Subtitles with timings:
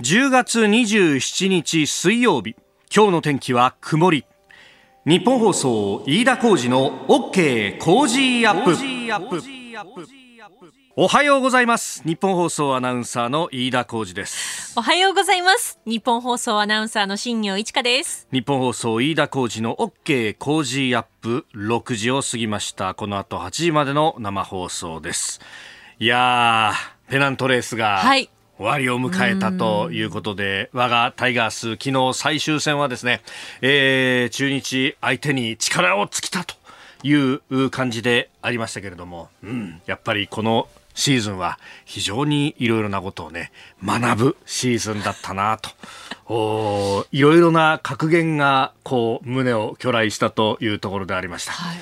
[0.00, 2.54] 10月27日水曜日。
[2.94, 4.24] 今日の天気は曇り。
[5.04, 9.42] 日本放送飯田浩二の OK コージーアップ。
[10.94, 12.04] おはようございます。
[12.04, 14.78] ニッポン放送アナウンサーの飯田浩司です。
[14.78, 15.80] おはようございます。
[15.84, 18.28] ニッポン放送アナウンサーの新行市佳です。
[18.30, 21.44] 日本放送飯田浩二の OK コージーアップ。
[21.56, 22.94] 6時を過ぎました。
[22.94, 25.40] この後8時までの生放送です。
[25.98, 33.22] いやーペナントレースが、はい終わりを迎えたということで、我がタイガース、昨日最終戦はですね、
[33.62, 36.56] えー、中日相手に力を尽きたと
[37.04, 43.52] いう感じでありましたけれども、うん、やっぱりこのシーズンは非常にいろいろなことをね、
[43.84, 45.70] 学ぶシーズンだったなと。
[46.26, 51.52] おいろいろな格言がこう胸を巨来したというところでありました。
[51.52, 51.78] はい、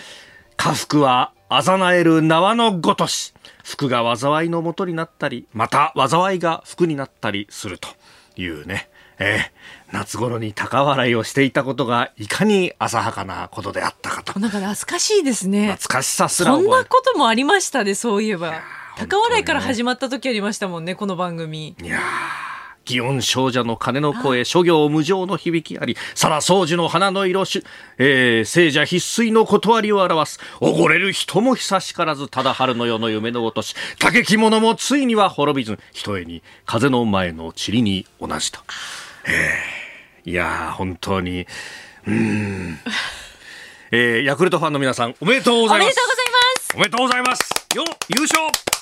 [0.59, 3.32] 家福はあざなえる縄のごとし。
[3.66, 7.88] 服が災いのもとになったり、また災いが服になったりすると
[8.37, 8.88] いうね、
[9.19, 14.38] えー、夏頃に高笑いをしていたことがいかに浅はかなことであったかと。
[14.38, 15.73] なんか懐かしいですね。
[15.73, 18.63] 懐かしさすらそんなこともありましたね、そういえば。
[18.96, 21.74] 高笑いから始まった時ありましたもんね、この番組。
[21.83, 22.55] いやー
[22.87, 27.65] 祇園少女の鐘の声、諸行無常の響きあり、皿掃除の花の色し、
[27.98, 30.40] えー、聖者必須の断りを表す。
[30.60, 38.60] おごれる人も久しからず、ただ春の夜の夢のごとし、竹着物もついには滅びず、ひとえに風の前の塵に同じと。
[39.26, 41.46] えー、いやー、本当に、
[42.06, 42.78] うん。
[43.90, 45.96] えー、ヤクルトファンの皆さん、おめでとうございます。
[46.76, 47.66] おめでとうございます。
[47.74, 47.84] よ、
[48.16, 48.76] 優勝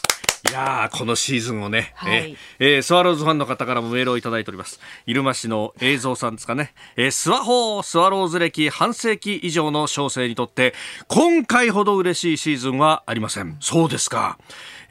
[0.50, 4.78] いやこのシーズンをね、はい、えー、スワローズファンの方からもメールをいただいております。
[5.06, 10.75] 入間市の映像さんですかね、えー、スワホースワローズ歴半世紀以上の小生にとって
[11.09, 13.56] 今回ほど嬉しいシーズンはありません。
[13.61, 14.39] そうですか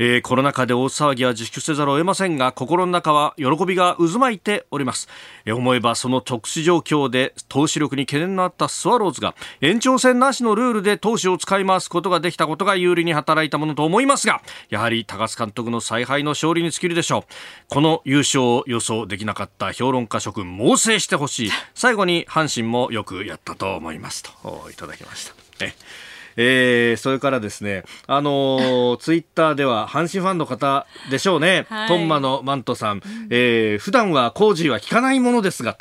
[0.06, 5.08] えー、コロナ禍で大騒ぎは自粛せざるを得ませんが心の中は喜びが渦巻いております、
[5.45, 17.23] えー、思えばその特殊状況で投資力に懸念のあったスワローズが延長戦なしのルールで投資を使い回すことができたことが有利に働いたものと思いますがやはり高津監督の采配の勝利に尽きるでしょう。
[17.70, 21.52] この優勝を予想できなかった評論家諸君猛省してほしい。
[21.73, 24.23] 最後に阪神もよくやったと思います。
[24.23, 26.13] といただきました。
[26.38, 35.73] ええー、それからですね、あのー、 ツイッターでは阪神ファンの方でしょうね、はい、トンマのマントさん、えー、普段は工事は聞かないものですが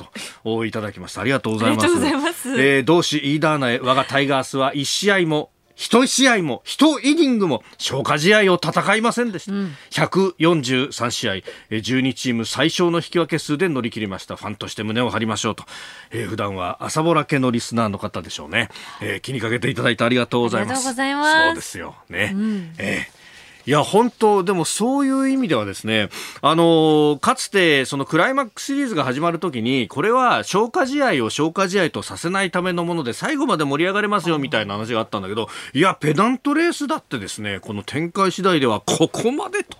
[0.44, 1.20] といただきました。
[1.20, 1.88] ありがとうございます。
[2.14, 2.60] ます。
[2.60, 11.32] えー、同志イーダーナへ我がタイガースは1試合も一試合も一イニングも消化試合を戦いませんでした、うん、143試合。
[11.70, 14.36] 12チーム最小の引き分け数で乗り切りました。
[14.36, 15.64] ファンとして胸を張りましょうと、
[16.10, 18.68] えー、普段は朝ぼらけのリスナーの方でしょうね、
[19.00, 20.82] えー、気にかけていただいてありがとうございます。
[20.94, 23.21] そうですよね、うん、えー
[23.64, 26.08] いや、本当、でもそういう意味ではですね、
[26.40, 39.78] あのかつてそのクライマックスシリーズが始まるときに、これは消化試合を消化試合とさせないためのもので、最後まで盛り上がれますよみたいな話があったんだけど、いや、ペナントレースだってですね、この展開次第ではここまでと、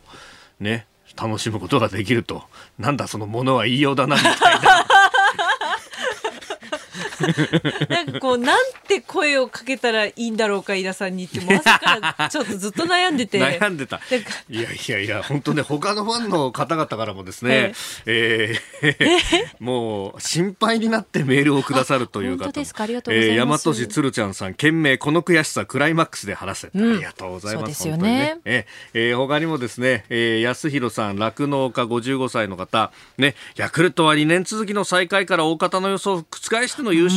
[0.60, 2.44] ね、楽しむことができると、
[2.78, 4.86] なんだそのものは言いようだなみたいな。
[7.88, 13.38] なんかこうなんて声をかけたらいいんだろうか飯田さんにってもう朝からちょっとずっと悩んでて。
[13.38, 14.00] 悩んでた。
[14.48, 17.74] いやいやいや本当ね他のファンの方々からもですね、
[18.06, 19.22] えー、え？
[19.60, 22.44] ー、もう心配になってメールをくださるという方。
[22.44, 22.84] 本当ですか？
[22.84, 28.38] ありがとうございます、えー、大和市つるちゃんさん懸命この悔しさクライマックスで話せ、うん、ありがとうございますですよね。
[28.44, 28.66] ね。
[28.94, 37.11] えー、他にもですね、えー、安弘さん酪農家55歳の方ねヤクルトは2年続きの最下位から大方の予想を覆しての優勝、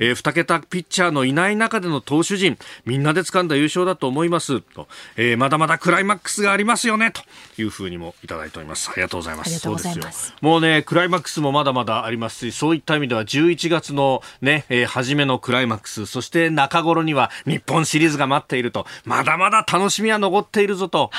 [0.00, 2.58] えー、2桁ピッチャーのいない中での投手陣。
[2.84, 4.60] みんなで掴んだ優勝だと思います。
[4.60, 7.10] と、えー、まだまだクライマックスがありますよね。
[7.10, 7.22] と。
[7.58, 8.90] いうふうにもいただいております。
[8.90, 9.58] ありがとうございます。
[9.58, 10.04] そうですよ。
[10.40, 16.06] もうねクライマックスもまだまだありますしそういった意味では11月のね、えー、初めのクライマックス。
[16.06, 18.86] そして中頃には日本シリーズが待っていると。
[19.04, 21.10] まだまだ楽しみは残っているぞと。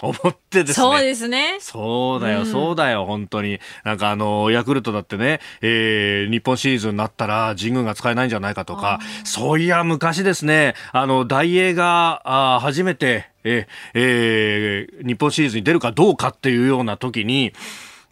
[0.00, 1.58] 思ってですね、そうですね。
[1.60, 3.60] そうだよ、そうだよ本当に。
[3.84, 17.52] なんかあのヤクルトだってね、えー、日本シリーズになったら神宮が使えないんじゃないかとかそういや昔ですねあの大英があ初めてええー、日本シリーズに出るかどうかっていうような時に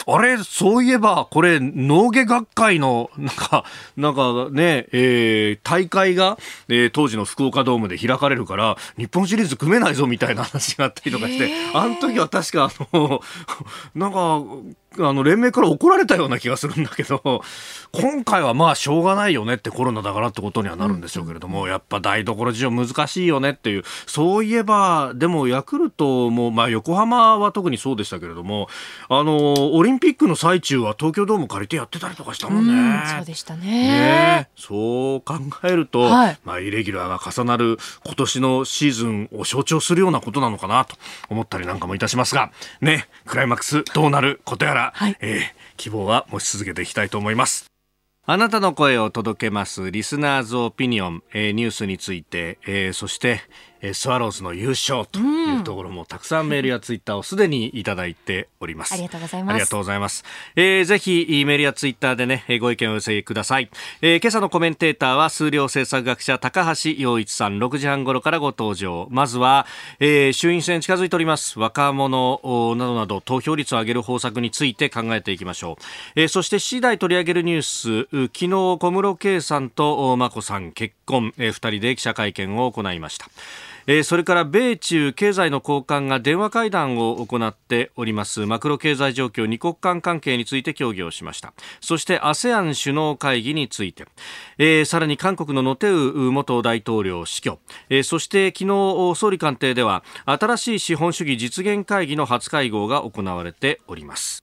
[0.06, 3.64] あれ、そういえば、これ、農芸学会の、 なんか、
[3.96, 6.38] なんかね、えー、大会が、
[6.68, 13.22] えー、当時の福岡ドームで開かれるから、日本シリーズ組めないぞみたいな話があったりとかして、あの時は確か、あの、
[13.94, 14.42] なんか、
[14.98, 17.42] あの連盟から怒られたような気がするんだけど
[17.92, 28.68] 今回はまあしょうがないよねってコロナだからってことにはなるんでしょうけれども、やっぱ台所事情難しいよねっていうそういえばでもヤクルトも、まあ、横浜は特にそうでしたけれども
[29.08, 32.72] あのオリンピックの最中は東京ドーム借りてやってたりとかしたもんね。
[32.72, 33.64] うんそうでしたね。
[33.64, 34.48] ね。
[34.56, 36.38] そう考えると、はい。
[36.44, 40.96] まあ、イレギュラーが重なる今年のシーズンを象徴するようなことなのかなと
[41.28, 45.40] 思ったりなんかもいたしますが、ね、クライマックスどうなることやら、はいえー
[45.76, 47.66] 希望は持ち続けていきたいと思います。
[48.26, 53.40] あなたの声を届けますリスナーズオピニオン、えーニュースについて、えーそして、
[53.84, 58.94] えースワローズの優勝というところもたくさんメールやツイッターをすでにいただいております。
[58.94, 60.24] ありがとうございますありがとうございます。
[60.56, 63.68] えーぜひメールやツイッターでね、えーご意見をお寄せください。
[64.00, 69.06] えー今朝のコメンテーターは数量政策学者高橋洋一さん6時半頃からご登場。
[69.10, 69.66] まずは、
[70.00, 71.58] えー衆院選近づいております。
[71.58, 76.20] 若者おなどなど投票率を上げる方策について考えていきましょう。
[76.20, 78.48] えーそして7時台取り上げるニュース、う昨日
[78.78, 83.26] 小室圭さんとお眞子さん結婚、え2人で記者会見を行いました。
[83.86, 88.46] えーそれから米中経済の高官が電話会談を行っております。
[88.46, 91.52] マクロ経済状況二国間関係について協議をしました。
[91.80, 94.06] そして ASEAN 首脳会議について、
[94.58, 97.58] えーさらに韓国のノテウ元大統領死去、
[97.90, 104.42] えーそして昨日総理官邸では新しい資本主義実現会議の初会合が行われております。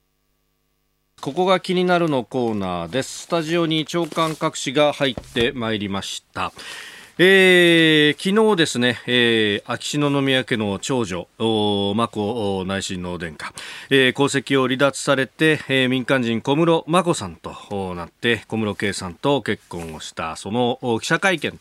[1.20, 3.22] ここが気になるのコーナーです。
[3.22, 6.52] スタジオに長官各紙が入ってまいりました。
[7.18, 13.52] えー昨日ですね、えー秋篠宮家の長女、眞子内親王殿下、
[13.90, 21.58] えー皇籍を離脱されて、えー民間人小室眞子さんとなって、小室圭さんと結婚をした、その記者会見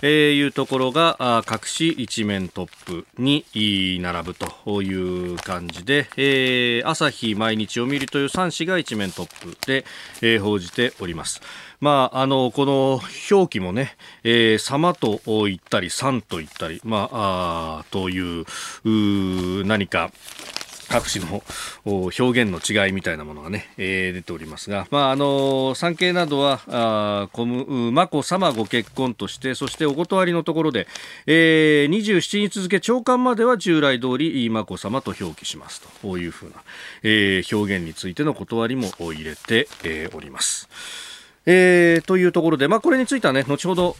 [0.00, 3.44] と、いうところが、各紙一面トップに
[4.00, 9.84] 並ぶという感じで、えー朝日毎日読売という3紙が一面トップで、
[10.20, 11.40] えー報じております。
[11.82, 18.44] まあ、あの、この表記もね、えー、様と言ったり、さんと言ったり、まあ、あという、
[18.84, 20.12] う何か、
[20.88, 21.42] 各種の
[21.84, 30.86] 表現の違いみたいなものがね、えー出ておりますが、まあ、あの産経などはあーこむう眞子さまご結婚としてそしてお断りのところで、
[31.26, 36.56] えー27日付長官までは従来通り眞子さまと表記しますというふうな、
[37.02, 40.68] えー表現についての断りも入れて、えーおります。
[41.44, 43.94] えーというところで、まあ、これについてはね、後ほど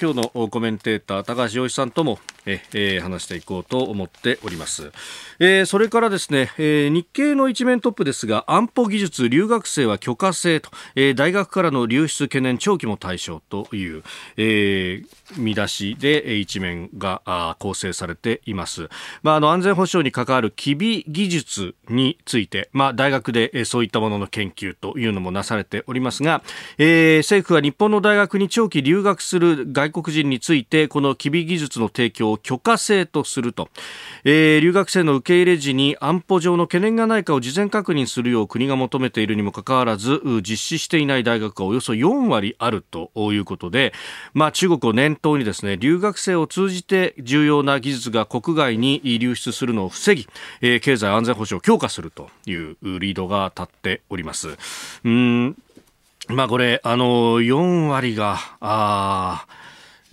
[0.00, 4.90] 今日のコメンテーター、高橋洋一さんともええー話していこうと思っております。
[5.38, 14.02] えーそれからですね、えー日経の一面トップですが、安保技術留学生は許可制と、えー大学からの流出懸念長期も対象という、
[14.36, 18.88] えー見出しでえー一面があ構成されています。
[19.22, 26.42] まあ、あの安全保障に関わる機微技術について、まあ、大学でえーそういったものの研究というのもなされておりますが、
[26.78, 26.86] え
[27.18, 33.68] 政府は日本の大学に長期留学する外国人についてこの機微技術の提供を許可制とすると、
[34.24, 43.92] えー留学生の受け入れ時に安保上の懸念がないかを事前確認するよう国が求めているにもかかわらず実施していない大学がおよそ4割あるということで、
[44.34, 50.26] まあ、中国を念頭にですね留学生を通じて重要な技術が国外に流出するのを防ぎ、
[50.60, 54.56] えー経済安全保障を強化するというリードが立っております。
[55.04, 55.56] うん
[56.28, 59.46] まあこれ、あの、4割が、ああ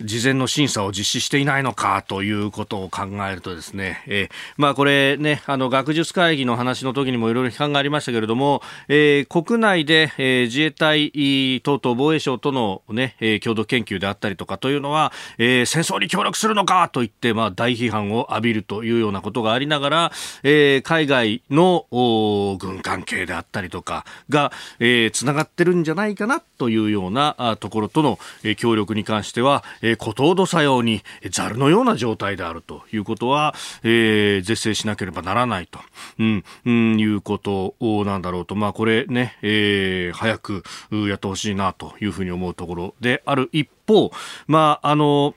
[0.02, 11.10] 事前の審査を実施していないのかということを考えるとですね、えーまあこれね、あの学術会議の話の時にもいろいろ批判がありましたけれども、えー国内で、えー自衛隊
[11.62, 20.12] 等々防衛省とのね、えー共同研究であったりとかというのは、えー戦争に協力するのかと言って、まあ大批判を浴びるというようなことがありながら、
[20.42, 21.86] えー海外の
[22.58, 35.78] 軍関係であったりとかが、えー、つながってるんじゃないかなというようなところとの、え協力に関しては、えー、ことほどさようにざるのような状態であるということは、えー是正しなければならないと、
[36.18, 37.74] うんうん、いうこと
[38.04, 40.64] なんだろうと、まあ、これね、えー早く
[41.08, 44.10] やってほしいなというふうに思うところである一方、
[44.46, 45.34] まあ、あの、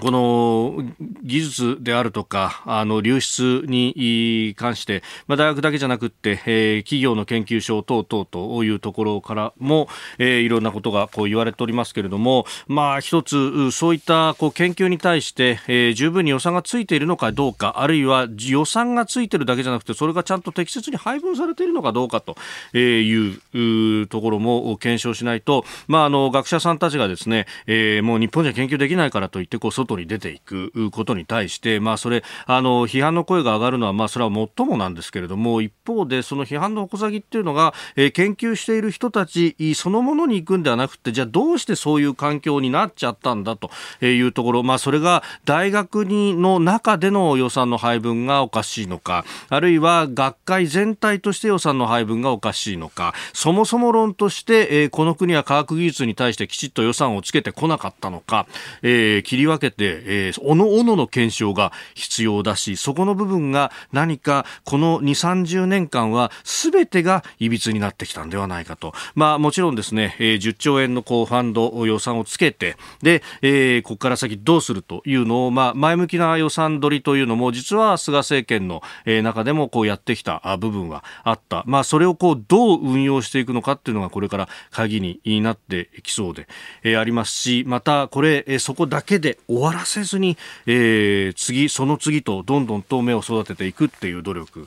[0.00, 0.82] この
[1.22, 22.36] 技術であるとか、あの流出に関して、まあ、大学だけじゃなくって、えー企業の研究所等々というところからも、えーいろんなことがこう言われておりますけれども、まあ一つ、そういったこう研究に対して、えー十分に予算がついているのかどうか、あるいは予算がついているだけじゃなくて、それがちゃんと適切に配分されているのかどうかと
[22.78, 43.70] いううところも検証しないと、まああの学者さんたちがですね、えーもう日本じゃ研究できないからといってこう外に出ていくことに対して、まあ、それあの批判の声が上がるのは、まあ、それはもっともなんですけれども一方でその批判の矛先っていうのが、えー、研究している人たちそのものに行くんではなくてじゃあどうしてそういう環境になっちゃったんだと
[44.04, 58.46] いうところ、まあ、それが大学にの中での予算の配分がおかしいのかあるいは学会全体として予算の配分がおかしいのかそもそも論として、えー、この国は科学技術に対してきちっと予算をつけてこなかったのか、
[58.82, 68.92] えー、切り分けて、えー、おのおのの検証が必要だしそこの部分が何かこの2、30年間は全てがいびつになってきたんではないかと。
[69.14, 78.82] まあもちろんですね、えー、10兆円のこうファンド予算をつけて、で、えー、ここから先どうするというのを、まあ前向きな予算取りというのも実は菅政権の、
[79.22, 81.64] 中でもこうやってきた部分はあった。
[81.66, 86.48] まあそれをこうどう運用していくのかっていうのがこれから鍵になってきそうで、
[86.82, 94.66] えー、ありますし、またこれ、えー、そこだけで終終わらせずに、えー、次、その次とどんどんと芽を育てていくっていう努力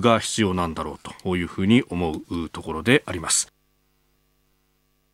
[0.00, 3.59] が必要なんだろうというふうに思うところであります。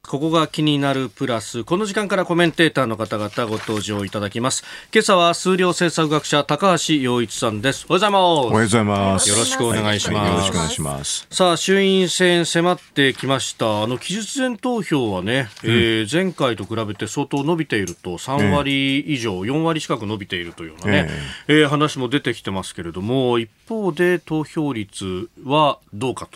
[0.07, 1.65] ここが気になるプラス。
[1.65, 4.63] この時間からコメンテーターの方々ご登場いただきます。
[4.95, 7.87] 今朝は数量政策学者高橋洋一さんです。
[7.89, 8.21] おはようございます。
[8.21, 9.31] おはようございます。
[9.31, 11.27] よろしくお願いします、はい、よろしくお願いします。
[11.31, 13.83] さあ衆院選迫ってきました。
[13.83, 21.09] あの期日前投票はね、うん、えー、前回と比べて相当伸びていると3割以上、4割近く伸びているというようなね、
[21.49, 26.29] えー、えー、話も出てきてますけれども一方で投票率はどうか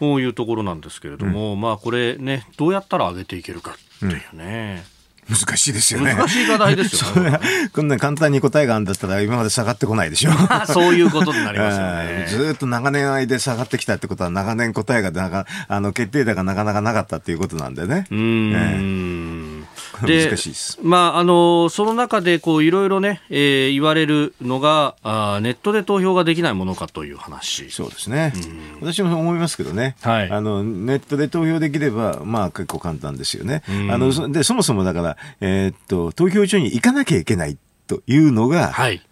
[0.00, 4.84] というところなんですけれども、うん、まあこれねどうやったら上げていけるかっていうね。
[5.28, 6.14] 難しいですよね。
[6.14, 7.40] 難しい課題ですよね。
[7.72, 10.30] こんな簡単に答えがあるんだったら今まで下がってこないでしょ。
[10.68, 12.26] そういうことになりますよね。
[12.28, 18.06] ずっと長年間で下がってきたってことは長年答えがなかあの決定打がなかなかなかったっていうことなんでね。
[18.10, 19.53] うん、えー
[20.02, 20.78] で 難しいです。
[20.82, 27.70] まあ、あの、その中で、こう、いろいろね、えー、言われるのがあ、ネットで投票ができないものかという話。
[27.70, 28.32] そうですね。
[28.80, 29.96] 私も思いますけどね。
[30.02, 30.30] はい。
[30.30, 33.62] あの、ネットで投票できれば、まあ、結構簡単ですよね。
[33.90, 39.02] あの、で、そもそもだから、えー、っと、投票所に行かなきゃいけないというのが、はい。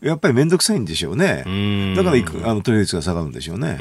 [0.00, 1.44] やっぱり面倒くさいんでしょうね。
[1.96, 3.76] だから行くあの投票率が下がるんでしょうね。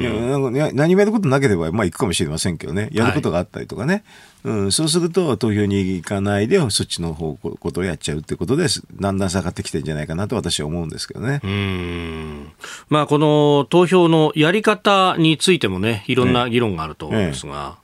[0.00, 4.02] いやなんか何もやることなければ、まあ、行くかもしれませんけどね、やることがあったりとかね、
[4.42, 8.66] はい、うん、そうすると投票に行かないで、そっちの方ことをやっちゃうってことで、
[9.00, 11.40] だんだん下がってきてるんじゃないかなと私は思うんですけどね。
[11.44, 12.52] うん。
[12.88, 17.76] まあ、この投票のやり方についてもね、いろんな議論があると思うんですが。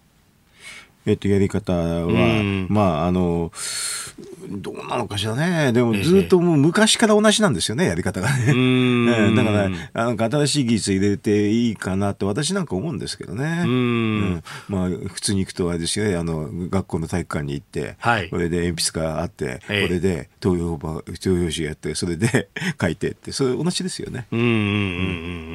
[1.07, 1.15] ええ。
[1.15, 3.53] っと、やり方は、まあ、あの、
[4.51, 5.73] どうなのかしらね。
[5.73, 8.47] でもずっともう昔から同じなんですよね、やり方がね。
[9.37, 13.63] だから、なんか新しい技術入れていいかなって私なんか思うんですけどね。
[13.65, 21.03] うん、まあ、普通に行くとあれですよね、あの、学校の体育館に行って、はい、これで鉛筆があって、これで投票投
[21.37, 22.49] 票紙やって、それで
[22.81, 24.27] 書いてって、それ同じですよね。
[24.33, 24.57] うんうんうんう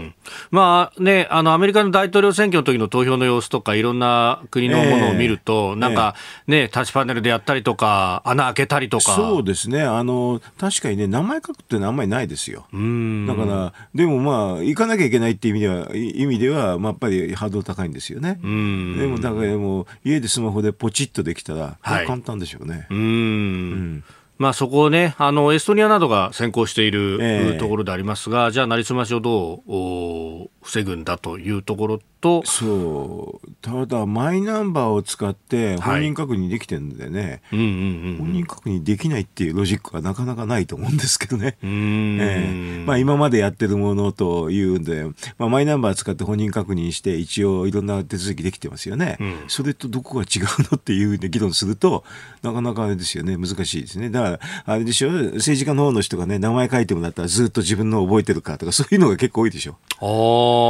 [0.06, 0.14] ん。
[0.52, 6.16] まあね、あの、アメリカの大統領選挙の時の投票の様子とか、いろんな国のものを見ると、えー、なんか
[6.48, 9.16] ね、タッチパネルでやったりとか、穴開けたりりとか。
[9.16, 9.82] そうですね。
[9.82, 12.68] あの確かにね名前書くってのはあんまりないですよ。
[12.72, 18.40] だからでもまあ行かなきゃいけないっていう意味では意味では、まあ、やっぱりハードル高いんですよね。
[18.42, 22.88] でもだからもう家でスマホでポチッとできたら、はい、簡単でしょうね。
[22.90, 22.98] うん。
[22.98, 24.04] うん。
[24.38, 32.42] まあ、そこをね、あのエストニアなどが先行している、えー、ところでありますが、じゃあ、なりすましをどう防ぐんだというところと。
[32.46, 33.52] そう。
[33.62, 45.06] ただマイナンバーを使って本人確認できてるんでね、はい、本人確認できないっていうロジックはなかなかないと思うんですけどね、えーまあ、今までやってるものというんで、
[45.38, 52.06] まあ、マイナンバー使って本人確認して一応いろんな手続きできてますよね、うん、それとどこが違うのっていうで議論すると
[52.42, 53.38] なかなかあれですよね。
[53.38, 54.10] 難しいですね。
[54.10, 55.10] だからあれでしょ？
[55.12, 59.78] 政治家の方の人がね名前書いてもらったらずっと自分の覚えてるかとかそういうのが結構多いでしょ。
[60.02, 60.06] あ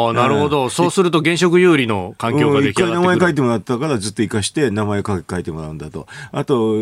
[0.09, 6.07] あなるほど、そうすると現職有利の環境が出来上がって名前書いてもらったからずっと生かして名前書いてもらうんだと。
[6.31, 6.75] あと、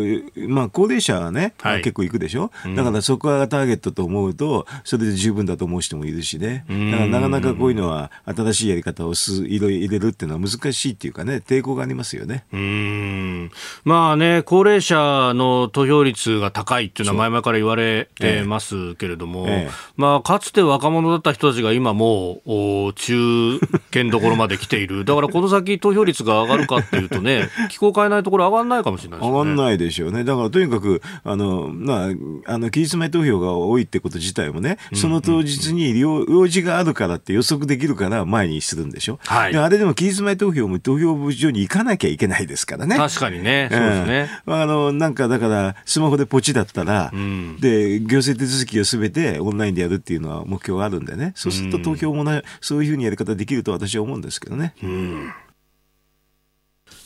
[0.48, 6.64] まあ、高齢者がね、はい、結構行くでしょ、うん、だからそこがターゲットと思うと、それで十分だと思う人もいるしね。
[6.68, 12.44] だからなかなかこういうのは新しいやり方をすいろいろ入れるっていうのは難しいっていうかね、抵抗がありますよね。
[12.52, 13.50] うん。
[13.84, 19.52] まあね、高齢者の投票率が高いっていうのは前々から言われてますけれども、ええ。
[19.68, 25.04] え、まあ、かつて若者だった人たちが今もうと中堅どころまで来ている。
[25.06, 29.32] だからこの先投票率が上がるかっていうとね、気候変えないところ上がらないかもしれないですね。
[29.32, 30.24] 上がらないでしょうね。
[30.24, 32.08] だからとにかく、あの、ま
[32.46, 39.18] あ、あの、期日前投票が多いってこと自体もね、その当日に用事があるからって予測できるから前にするんでしょ。
[39.24, 39.56] はい。
[39.56, 42.96] あれでも期日前投票も投票所に行かなきゃいけないですからね。
[42.96, 43.68] 確かにね。
[43.70, 44.30] そうですね。
[44.46, 51.32] うん、あの、なんかだから、スマホでポチだったら、うん、で、行政手続きをすべてオンラインでやるっていうのは目標があるんでね。
[51.34, 54.74] そうすると投票もね、そういうふうにやり方できると私は思うんですけどね。
[54.82, 55.32] うん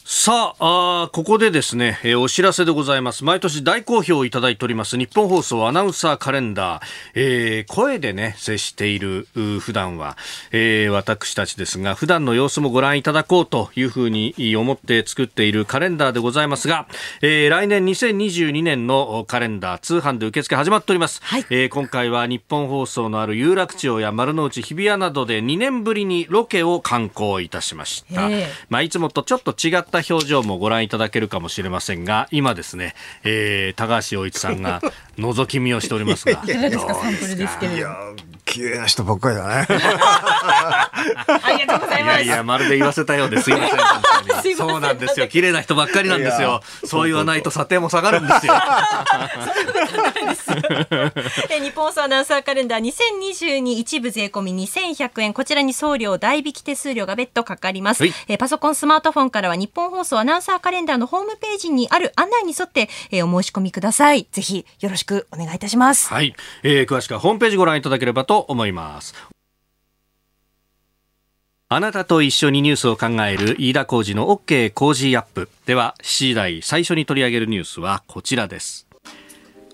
[0.09, 3.25] さああ、ここでですね、えー、お知らせでございます。
[3.25, 6.83] 毎年大好評いただいております、日本放送アナウンサーカレンダー。
[7.17, 10.17] えー、声でね、接している、普段は、
[10.53, 16.87] えー、私たちですが、普段の様子もご覧いただこうというふうに思って作っているカレンダーでございますが、
[17.21, 21.21] えー、来年2022年のカレンダー、通販で受付始まっております。
[21.25, 28.31] はい、えー、今回は日本放送のある有楽町や丸の内、日比谷などで2年ぶりにロケを観光いたしました。
[28.69, 34.81] まあ、いつもとちょっと違ったった表情もご覧いただけるかもしれませんが今ですね、えー、高橋洋一さんが
[35.19, 37.69] 覗き見をしておりますがいかがですかサンプルですけ
[38.47, 39.67] 綺麗な人ばっかりだね。
[39.69, 40.91] あ
[41.59, 42.23] りがとうございます。
[42.23, 44.57] いやいや、まるで言わせたようですいません。
[44.57, 45.29] そうなんですよ。
[45.29, 46.63] 綺麗な人ばっかりなんですよ。
[46.85, 48.55] そう言わないと査定も下がるんですよ。
[51.51, 55.33] え日本放送アナウンサーカレンダー2022一部税込み2100円。
[55.33, 58.03] こちらに送料代引き手数料が別途かかります。
[58.03, 64.27] はい、えパソコン、スマートフォンからは日本放送アナウンサーカレンダーのホームページにある案内に沿って、えお申し込みください。
[64.31, 66.09] ぜひよろしくお願いいたします。
[66.09, 66.35] はい。
[66.63, 69.15] えー、詳しくはホームページご覧いただければとと思います。
[71.69, 75.49] あなたと一緒にニュースを考える飯田浩二の OK 工事アップ。
[75.65, 78.87] では、7時台最初に取り上げるニュースはこちらです。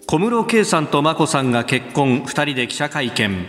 [0.06, 3.46] 小室圭さんと眞子さんが結婚、二人で記者会見。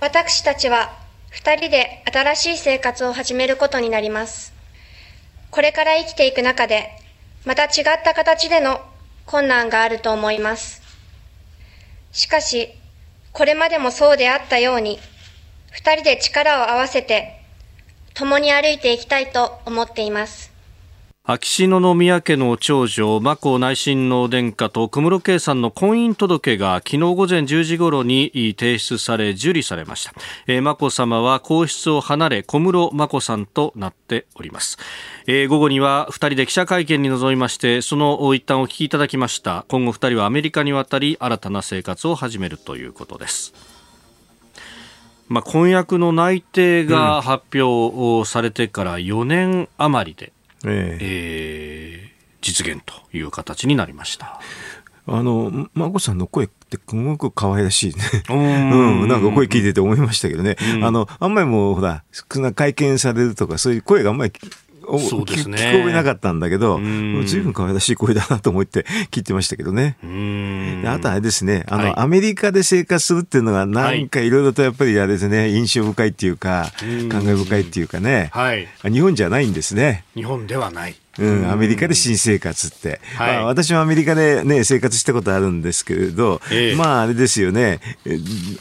[0.00, 0.92] 私たちは
[1.30, 4.52] 二人で新しい生活を始めることになります。
[5.50, 6.90] これから生きていく中で、
[7.44, 8.80] また違った形での
[9.26, 10.80] 困難があると思います。
[12.12, 12.74] しかし、
[13.32, 14.98] これまでもそうであったように、
[15.70, 17.40] 二人で力を合わせて、
[18.14, 20.49] 共に歩いていきたいと思っています。
[21.32, 30.12] 秋篠宮家の長女眞子内親王殿下と小室圭さんの婚姻届が昨日午前10時ごろに提出され受理されました、
[30.48, 34.76] えー、眞子さまは皇室を離れ小室眞子さんとなっております、
[35.28, 39.64] えー、午後には2人で記者会見に臨みましてその一旦お聞きいただきました。
[39.68, 43.54] 今後2人はアメリカに渡り新たな生活を始めるということです。
[45.28, 50.32] まあ、婚約の内定が発表されてから4年余りで、
[50.66, 54.40] ええー、実現という形になりました。
[55.06, 58.04] あの、眞子さんの声ってすごく可愛らしいね。
[58.28, 58.34] う
[59.06, 60.56] ん、なんか声聞いてて思いましたけどね。
[60.76, 62.04] うん、あの、あんまりもう、ほら、
[62.54, 64.32] 会見されるとか、そういう声があんまり
[64.98, 66.80] そうですね、聞こえなかったんだけど、
[67.26, 69.96] ずいぶん可愛らしい声だなと思って聞いてましたけどね。
[70.86, 74.30] あとあれですね、あの、はい、アメリカで生活するっていうのが、なんかい。
[74.30, 80.04] ろいろとやっぱりあれですね、印象深いっていうか、感慨深いっていうかね、はい、日本じゃないんですね。
[80.14, 80.96] 日本ではない。
[81.20, 87.80] うん、アメリカで新生活って、はい、まあ、私もアメリカで、ね、生活したことあるんですけれど、えまああれですよね。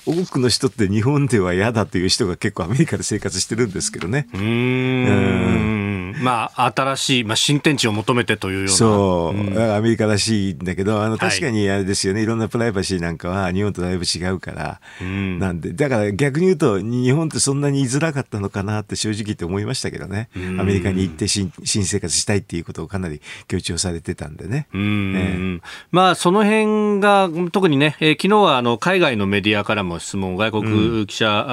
[0.05, 4.27] 多くの人って日本では嫌だという人が結構アメリカで生活してるんですけどね。
[4.33, 6.15] うん。
[6.21, 8.71] まあ新しい、まあ、新天地を求めてというような。
[8.71, 15.73] そう、うん、アメリカらしいんだけどあの確かにあれですよね、はい、いろんなプライバシーなんかは日本とだいぶ違うから、うん、なんで。
[15.73, 20.29] だから逆に言うと日本ってそんなに居づらかったのかなって正直言って思いましたけどね。
[20.59, 24.67] アメリカに行って新新生活したいっていうことをかなり強調されてたんでね。
[24.73, 31.45] うん、えー、まあ、その辺が特にね、えー、昨日はあの海外のメディアからも質問、外国記者、うん、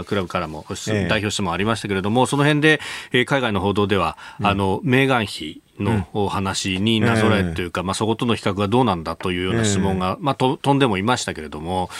[0.00, 2.80] あクラブからも、えー、代表質問ありましたけれども、その辺で、
[3.12, 11.90] えー、海外の報道では、うん、あのメーガン妃の話になぞらえというか、うん、まあ、そことの比較がどうなんだというような質問が、まあ、と飛んでもいましたけれども、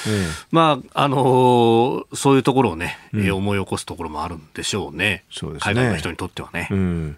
[0.50, 5.74] まああのー、そういうところをね、うん、思い起こすところもあるんでしょうね、そうですね。
[5.74, 6.68] 海外の人にとってはね。
[6.70, 7.16] うん。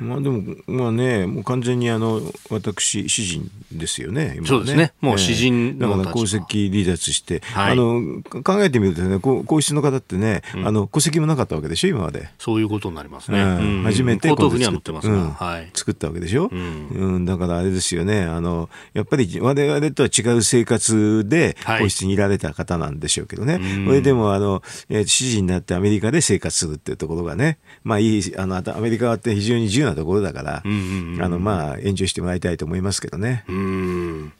[0.00, 2.20] まあ、でも、まあね、もう完全にあの
[2.50, 4.40] 私、詩人ですよね、ね。
[4.46, 12.28] そうですね、もう詩人だから功績離脱して、はい、あの考えてみるとね、皇室の方ってね、あの戸籍もなかったわけでしょ、今まで。
[12.38, 13.38] そういうことになりますね。
[13.84, 18.22] 初めて皇統譜には載ってますが、はい作ったわけでしょ、うん、うん、だからあれですよね。
[18.22, 33.44] あのやっぱり我々とは違う生活で皇室にいられた方なんでしょうけどね、はい、それでもあの、えー、知事になってアメリカで生活するっていうところがねまあいいあのアメリカって非常に自由うなところだから、あのまあ、援助してもらいたいと思いますけどね。
[33.48, 34.32] うん。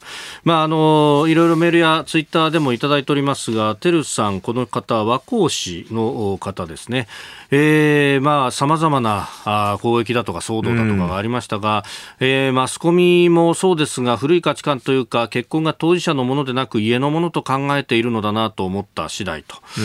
[0.45, 7.07] まあ、あのいろいろメールやツイッターでもいただいておりますが、テルさん、この方、和光市の方ですね。
[7.51, 11.85] えー、まあ、様々なあ攻撃だとか騒動だとかがありましたが、
[12.21, 19.57] うん、えー、マスコミもそうですが、古い価値観というか、結婚が当事者のものでなく家のものと考えているのだなと思った次第と。
[19.79, 19.81] う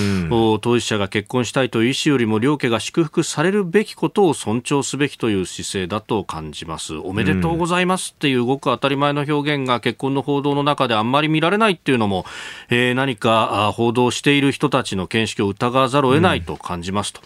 [0.58, 6.96] ん、当事者が結婚したいという意思よりも、両家が祝福されるべきことを尊重すべきという姿勢だと感じます。
[6.96, 12.26] おめでとうございますっていうごく当たり前の表現が結婚の報道の中であんまり見られないっていうのも、
[12.70, 17.22] えー、何か報道している人たちの見識を疑わざるを得ないと感じますと。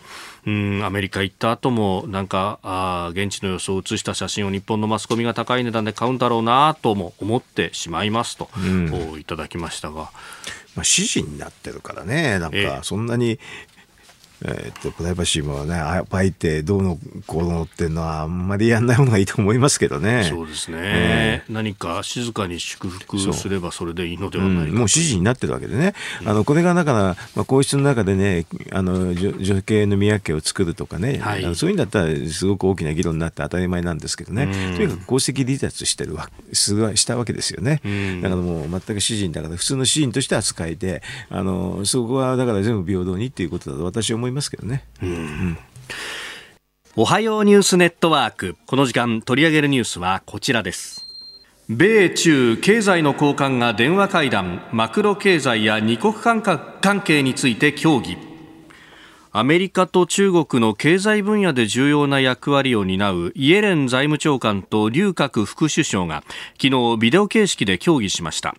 [0.46, 10.10] うん、アメリカ行った後もなんかあ現地の様子を映した写真を日本のマスコミが高い値段で買うんだろうなとも思ってしまいますと、うん、いただきましたが、まあ、
[10.78, 13.40] 指示になってるからねなんかそんなに
[14.44, 20.26] えー、っとプライバシーもねあえてどうのこうのっていうのはあんまりやんない方がいいと思いますけどね。
[20.30, 25.94] そうですね、えー、何か静かに祝福すればそれでいいのではないか、うん、もう指示になってるわけでね、
[26.26, 26.98] あのこれがだから、
[27.36, 44.84] まあ、皇室の中でねあの女系の宮家を作るとかね、はい、そういうんだったらすごく大きな議論になって当たり前なんですけどね、うん、とにかく皇籍離脱してるわしたわけですよね、うん、だからもう全く詩人だから普通の詩人として扱いであのそこはだから全部平等にっていうことだと私は思いますけどね。
[45.02, 45.58] うん、
[46.96, 48.56] おはようニュースネットワーク。
[48.66, 51.06] この時間取り上げるニュースはこちらです。
[51.70, 54.62] 米中経済の高官が電話会談。
[54.72, 56.42] マクロ経済や二国関
[57.02, 58.18] 係について協議。
[59.40, 66.24] アメリカと中国の経済分野で重要な役割を担うイエレン財務長官と劉鶴副首相が
[66.60, 68.56] 昨日ビデオ形式で協議しました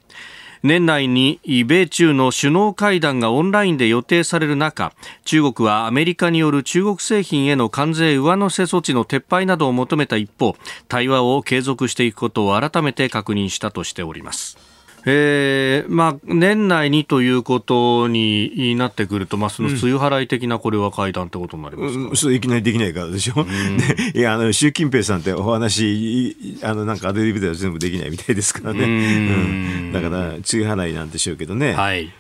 [0.62, 4.92] 年内に米中の首脳会談がオンラインで予定される中
[5.24, 10.56] 中国はアメリカによる中国製品への関税上乗せ措置の撤廃などを求めた一方
[10.88, 14.77] 対話を継続していくことを改めて確認したとしております。
[15.06, 23.48] えーまあ、年内にということになってくると、まあ、その梅雨払い的なこれは会談ってことになりますか、うん、そういきなりできないからでしょ、うん、
[24.14, 31.72] いやあの習近平さんってお話あのなんかアドリブでは全部できないみたいですからね、うん、だから梅雨払いなんでしょうけどね。
[31.74, 32.12] はい。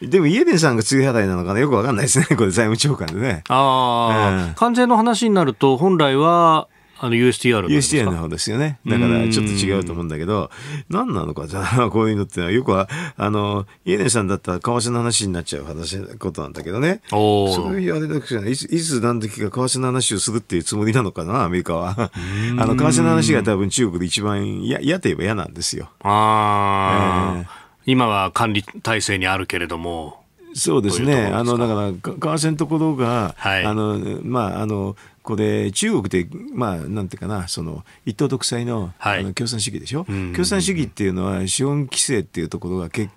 [0.00, 1.60] でもイエレンさんが梅雨払いなのかな？
[1.60, 3.44] よくわかんないですね、これ財務長官でね。
[3.48, 6.66] ああ、うん、関税の話になると、本来は
[7.04, 8.78] あの USTR の USTR の方ですよね。
[8.86, 10.52] だからちょっと違うと思うんだけど、
[10.88, 17.00] 何なのか、じゃあ、こういうのってのは、よくは、あの、イエレンさんだったら為替の話になっちゃう話、ことなんだけどね。
[17.10, 18.52] そういうあれだけじゃない。
[18.52, 22.12] いつ、いつ何時か為替の話をするっていうつもりなのかな、アメリカは。
[22.56, 25.90] あの、為替の話が多分中国で一番嫌、嫌といえば嫌なんですよ。
[26.02, 27.46] ああ、えー、
[27.86, 30.22] 今は管理体制にあるけれども。
[30.54, 31.26] そうですね。
[31.26, 31.98] あの、だから、為
[32.46, 43.10] 替のところが、はい、あの、まあ、あの、これ中国で、まあ、なんていうかなその一党独裁の,、あの共産主義でしょ、共産主義っていうのは資本規制っていうところが結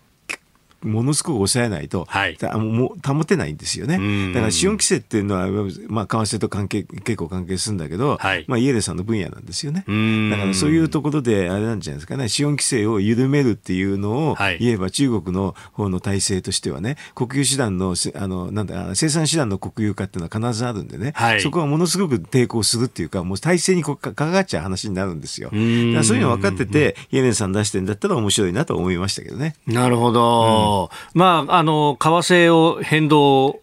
[0.84, 4.34] ものすごく抑えないと、はい、も保てないんですよね。
[4.34, 5.48] だから資本規制っていうのは、
[5.88, 9.86] まあ、為替と関係結構関係するんだけど、はい、まあ、イエレンさんの分野なんですよね。
[10.30, 25.50] だからそういうところで、あれなんじゃないですかね、資本規制を緩めるっていうのを言えば、中国の方の体制としてはね、国有手段の、あの、なんだ、生産手段の国有化っていうのは必ずあるんでね、はい、そこはものすごく抵抗するっていうか、もう体制にかかっちゃう話になるんですよ。
[25.50, 29.56] そういうの分かってて、イエレンさん出してんだったら面白いなと思いましたけどね。
[29.68, 30.65] なるほど。
[31.14, 33.60] まあ、あの、為替を変動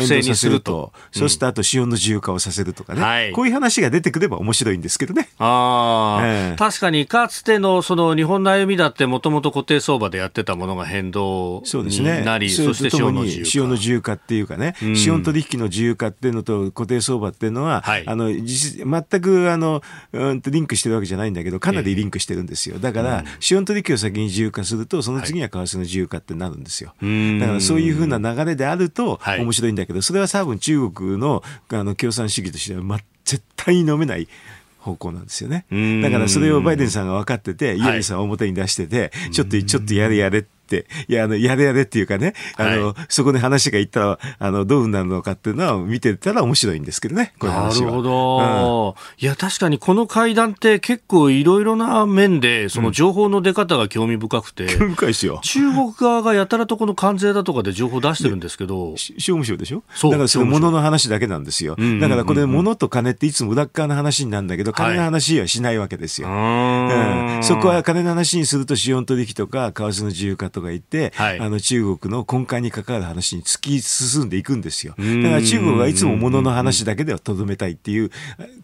[0.00, 0.92] 制にすると。
[1.12, 5.28] そうした後、資本の自由化をさせるとかね、はい、こういう話が出てくれば面白いんですけどね。
[5.38, 13.50] ああ、えー、確かに、かつてのその日本の歩みだって、もともと固定相場でやってたものが変動になり、そ、ね,、して資本の自由化。
[13.50, 22.78] 資本の自由化っていうかね、うん、資本取引の自由化っていうのと固定相場っていうのは、はい、あの実全くあの、うん、リンクしてるわけじゃないんだけど、かなりリンクしてるんですよ。
[22.78, 26.94] だから、資本取引を先に自由化すると、その次には為替の自由化ってなるんですよ。
[27.40, 34.28] だからそういうふうな流れであると面白いんだけど、それは多分中国のあの共産主義としては、ま、絶対に飲めない。
[34.86, 35.66] 方向なんですよね。
[36.00, 40.55] だからそれをバイデンさんが分かってて、イエレンさんを表に出してて、ちょっと、ちょっとやれやれって、
[41.08, 47.90] いや、あの、やれやれっていうかね、あの、はい、そこで話がいったら、あの、どうなるのかっていうのは見てたら面白いんですけどね、この話は。
[47.90, 49.24] なるほど、うん。
[49.24, 55.40] いや、確かにこの会談って結構いろいろな面で、その情報の出方が興味深くて、うん、興味深いですよ。
[55.42, 59.82] 中国側がやたらとこの関税だとかで情報出してるんですけど、商務省でしょ？
[59.94, 60.10] そう。
[60.10, 61.76] だからその物の話だけなんですよ。
[62.00, 66.28] だからこれ物と金っていつも裏側の話になるんだけど、金の話はしないわけですよ。
[66.28, 74.94] はい、うん、そこは金の話にすると資本取引とか為替の自由化ととか言って、はい、あの中国の根幹に関わる話に突き進んでいくんですよ。
[74.96, 78.10] だから中国はいつもものの話だけではとどめたいっていう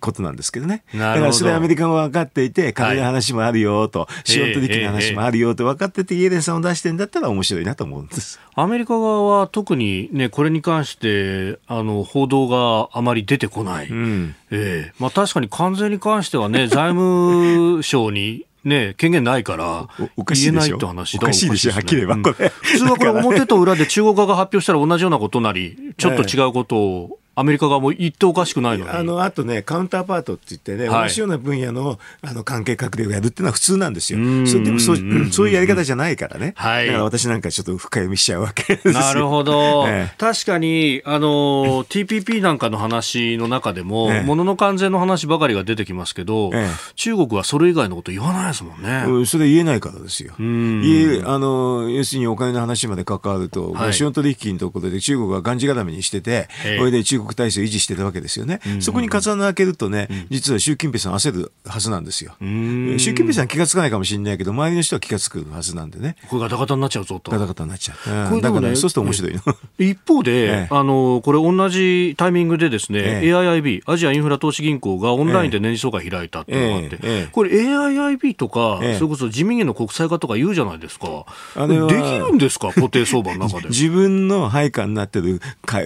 [0.00, 0.84] ことなんですけどね。
[0.94, 8.40] だからそれはアメリカも分かっていて、金の話もあるよと、資本取引の話もあるよと分かってて、イエレンさんを出してんだったら面白いなと思うんです。
[8.54, 13.88] アメリカ側は特にね、これに関してあの報道があまり出てこない。
[13.88, 21.24] うん、ええー、まあ確かに関税に関してはね、財務省にね、権限ないから、言えないって話だ。
[21.24, 22.32] おかしいでしょ、はっきり言えば。
[22.32, 34.18] 普通はこれ、表と裏で中国側が発表したら同じようなことなり、ちょっと違うことをアメリカ側も言っておかしくないのあのあとね、カウンターパートって言ってね、はい、同じような分野のあの関係閣僚がやるっていうのは普通なんですよ。
[34.46, 34.96] それでもそう
[35.30, 46.50] そういうやり方じゃないからね、はい、だから私なんかちょっと深読みしちゃうわけですなるほど、 ええ、確かにあの TPP なんかの話の中でも、え、ものの関税の話ばかりが出てきますけど、
[46.96, 49.04] 中国はそれ以外のこと言わないですもんね。
[49.06, 50.34] うん、それ言えないからですよ。
[50.38, 62.34] いあの要するにお金の話まで関わると、はい、資本取引のところで中国はがんじがらめにしてて、これで中国体制を維持してたわけですよね、うんうん、そこに風穴開けるとね、うん、実は習近平さん焦るはずなんですよ。
[62.40, 66.16] 習近平さん気がつかないかもしれないけど、周りの人は気がつくはずなんでね。
[66.28, 67.30] これガタガタになっちゃうぞと。
[67.30, 68.28] ガタガタになっちゃう。
[68.30, 69.40] これだから、ね、そうすると面白いの。
[69.78, 81.24] 一方で、ええ、あの、これ同じタイミングでですね、ええ、AIIB、アジアインフラ投資銀行がオンラインで年次総会開いたっていうのがあって、え、これ AIIB とか、それこそ自民元の国際化とか言うじゃないですか。
[81.56, 83.68] あれはできるんですか、固定相場の中で。
[83.70, 85.40] 自分の配下になってる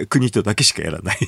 [0.09, 1.19] 国とだけしかやらない。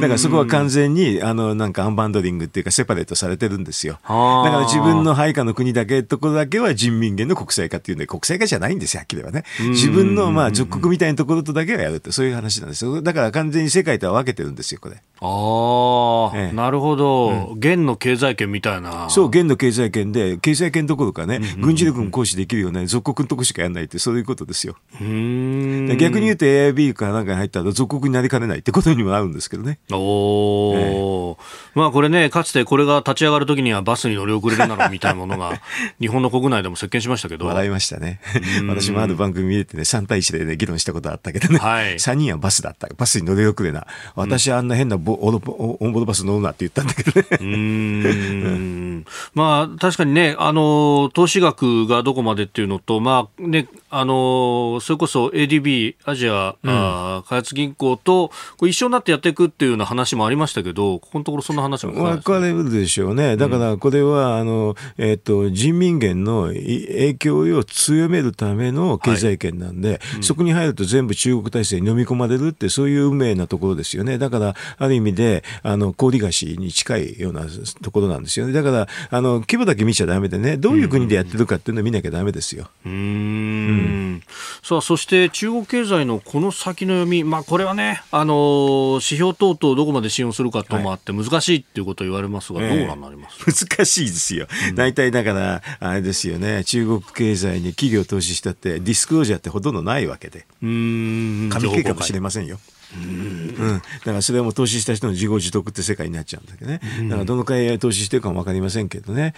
[0.00, 3.94] だからそこは完全にあのなんかアンバンドリングっていうかセパレートされてるんですよ。
[4.02, 9.44] だから自分の配下の国だけところだけは人民元の国際化っていうんで国際化じゃないんですよはっきりはね。
[9.70, 13.02] 自分のまあ属国みたいなところとだけはやるってそういう話なんですよ。
[13.02, 14.96] だから完全に世界とは分けてるんですよこれ。
[15.20, 19.10] ああ、ええ、なるほど、うん、元の経済圏みたいな。
[19.10, 24.76] そう元の経済圏で経済圏どころかね、軍事力も行使できるよね属国のとこしかやらないってそういうことですよ。
[24.98, 29.78] 逆に言うと AIB かなんかに入ったら属国になりかねないってことにもなるんですけどね。
[29.92, 31.36] お
[31.74, 35.60] まあこれね、かつてこれが立ち上がるときにはバスに乗り遅れるなろみたいなものが、
[36.00, 37.46] 日本の国内でも席巻しましたけど。
[37.46, 38.20] 笑いましたね。
[38.68, 42.88] 私もある番組見れてね、3対1でね、議論したことあったけどね、はい、3人はバスだった。
[42.96, 43.86] バスに乗り遅れな。
[44.14, 47.26] 私あんな変なボオンボロバス乗るなって言ったんだけどね。
[47.40, 49.04] うん。
[49.34, 63.36] まあ確かにね、あの、投資額がどこまでっていうのと、まあね、あの、それこそ ADB、アジア、うん、あ開発銀行とこう一緒になってやっていくっていうような話もありましたけど、ここのところそんな話も分かれるでしょうね。
[63.36, 74.18] だからこれは、あの、えっ、ー、と、人民元の影響を強めるための経済圏なんで、はいうん、そこに入ると全部中国体制に飲み込まれるって、そういう運命なところですよね。
[74.18, 77.46] だから、ある意味で、あの、氷菓子に近いような
[77.82, 78.52] ところなんですよね。
[78.52, 82.68] だから、あの、規模だけ見ちゃだめでね、どういう国でやってるかっていうのを見なきゃだめですよ。
[82.86, 82.92] うん。
[82.92, 84.22] うん
[84.62, 94.46] さあ、そして中国経済のこの先の読み、まあ、これはね、あの、指標等々どこまで信用するかともあって難しいっていうことを言われますが、どうなんなります、えー、難しいですよ。
[94.74, 100.46] 大体だから、あれですよね、中国経済に企業投資したって、ディスクロージャーってほとんどないわけで。
[100.62, 101.50] うん。
[101.52, 102.58] 紙系かもしれませんよ。
[102.94, 109.34] うん、だからそれはもう投資した人の自業自得って世界になっちゃうんだけどね、だからどのくらい投資してるかも分かりませんけどね、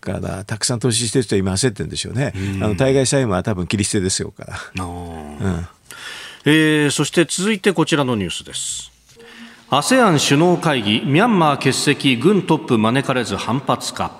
[0.00, 4.84] からたくさん投資してる人は今焦ってるんでしょうね、あの対外債務は多分切り捨てですよから。
[4.84, 5.68] うん。
[6.44, 8.90] えー、そして続いてこちらのニュースです
[9.70, 14.12] ASEAN 首脳会議ミャンマー欠席軍トップ招かれず反発か。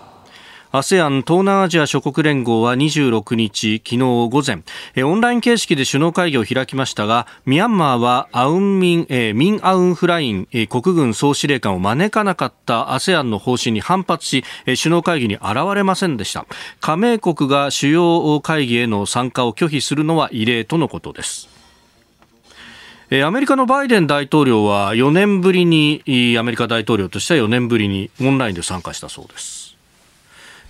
[0.72, 4.62] ASEAN 東南アジア諸国連合は26日昨日午前
[5.02, 16.44] オンライン形式で首脳会議を開きましたがミャンマーはアウンミン、ミン・アウン・フライン、国軍総司令官を招かなかった ASEAN の方針に反発し、首脳会議に現れませんでした。
[16.80, 21.48] 加盟国が主要会議への参加を拒否するのは異例とのことです。
[23.10, 26.02] アメリカのバイデン大統領は4年ぶりに
[26.38, 29.68] アメリカ大統領としては4年ぶりにオンラインで参加したそうです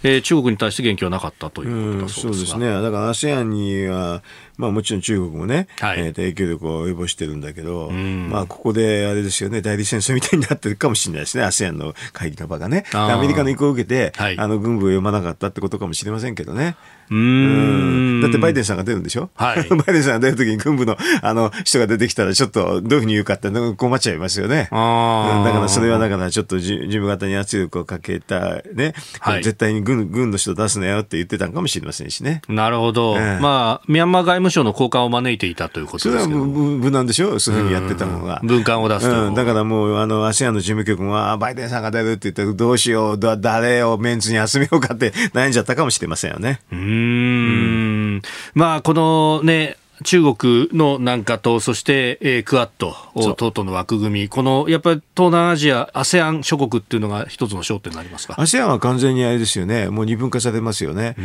[0.04, 2.82] えー、中国に対して言及はなかったということだそうですそうですね。
[2.82, 4.22] だから ASEAN には、
[4.58, 12.84] まあもちろん中国もね、はい、えー、影響力を及ぼしてるんだけど、まあここであれですよね、代理戦争みたいになってるかもしれないですね、ASEAN の会議の場がね。
[12.92, 16.76] アメリカの意向を受けて、はい、あの軍部を読まなかったってことかもしれませんけどね。
[17.10, 18.20] うん。
[18.20, 24.68] だってバイデンさんが出るんでしょ、はい、 バイデンさんが出るときに軍部のあの人が出てきたら、ちょっとどういうふうに言うかって困っちゃいますよね。
[24.70, 32.42] あだからそれはだからちょっと事務方に圧力をかけた、ね、はい、絶対に軍軍の人出すなよって言ってたんかもしれませんしね。
[32.48, 38.40] なるほど、えー、まあ、ミャンマー外務省の高官を招いていたということですそれは無難でしょ、そういうふうにやってたのが。
[38.42, 46.60] 文官を出すと、うん、だからもう、あの、アシアンの事務局も、バイデンさんが出るって言って、どうしよう、誰をメンツに集めようかって悩んじゃったかもしれませんよね。
[46.72, 48.22] うん
[48.54, 52.94] まあ、このね、中国のなんかと、そして、えー、クアッド
[53.34, 61.16] 等々の枠組み、このやっぱり東南アジア、ASEAN 諸国っていうのが一つの焦点になりますか？ASEAN は完全にあれですよね、もう二分化されますよね、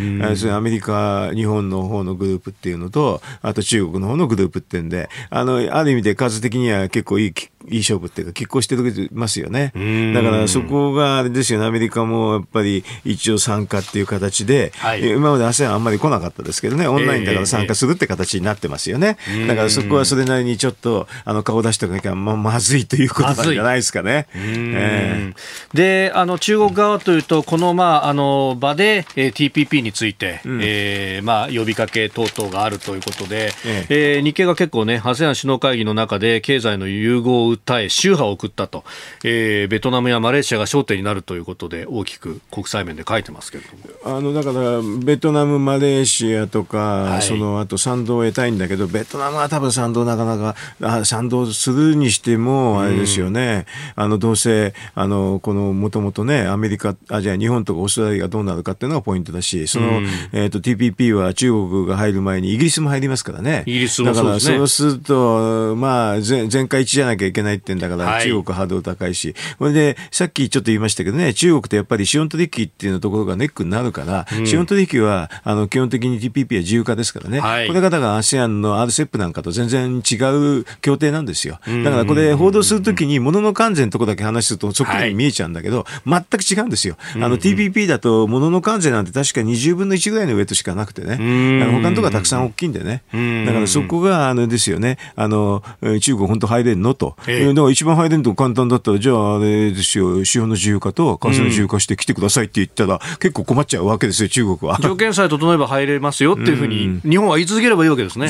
[0.51, 7.33] アメリカ、日本の方のグループっていうのと、あと中国の方のグループってんで、あのある意味で数的には結構いい
[7.69, 8.75] いい勝負っていうか、拮抗して
[9.13, 9.71] ますよね。
[10.13, 19.17] だからそこがあれですよね、アメリカもやっぱり一応参加っていう形で、はい、今まで ASEAN あんまり来なかったですけどね、オンラインだから参加するって形になってますよね。
[19.47, 24.27] だからそこはそれなりにちょっとあの顔出しておかなきゃままずいということなんじゃないですかね。
[24.33, 34.19] えー、であの中国側というと、この,、まあ、あの場で、えー、TPP について、うん、えー、まあ、呼びかけ等々があるということで、ええ。
[34.19, 38.83] ー、日経が結構ね、ASEAN 首脳会議の中で経済の融合を訴え、宗派を送ったと、
[39.23, 44.17] えー、ベトナムやマレーシアが焦点になるということで、大きく国際面で書いてますけれども。
[44.17, 53.65] あのだから、ベトナム、マレーシアとか、はい、そのあと賛同を得たいんだけど、ベトナムは多分賛同なかなか、あ賛同するにしても、あれですよね、
[53.97, 63.63] うん、あのどうせ、あのこのもともとね、アメリカ、あじゃあ日本とかオーストラリアがどうなるかっていうのがポイントだし、その、うん、えーと、TPP は中国が入る前にイギリスも入りますからね。
[63.65, 64.53] イギリスもそうですね。
[64.53, 80.15] だからそうすると、まあ、全会一致じゃなきゃいけないってんだから、はい、中国ハードル高いし、それで、さっきちょっと言いましたけどね、中国ってやっぱり資本取引っていうところがネックになるから、うん、資本取引は、あの、基本的に TPP は自由化ですからね、はい、これ方が ASEAN の RCEP なんかと全然違
[80.61, 81.59] う協定なんですよ。
[81.83, 86.97] だからこれ報道するときに、物の完全のところだけ話するとそっくりに見えちゃうんだけど、はい、全く違うんですよ。
[87.15, 93.03] あの、TPP だと、物の関税なんて確か20分の1ぐらいのウェイトしかなくてね、あの他のところはたくさん大きいんでね、
[93.45, 95.63] だからそこが、あのですよね、あの、
[96.01, 97.15] 中国本当入れんのと。
[97.17, 104.79] だから一番入れんと簡単だったら、じゃああれですよ、資本の自由化と為替の自由化して来てくださいって言ったら、結構困っちゃうわけですよ、中国は。
[104.81, 108.27] 条件さえ整えば入れますよっていうふうに、日本は言い続ければいいわけですね。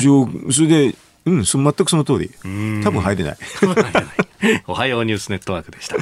[0.52, 0.94] それで
[1.26, 2.30] うん、そ全くその通り。
[2.82, 3.36] 多分入れない。
[4.66, 5.96] おはようニュースネットワークでした。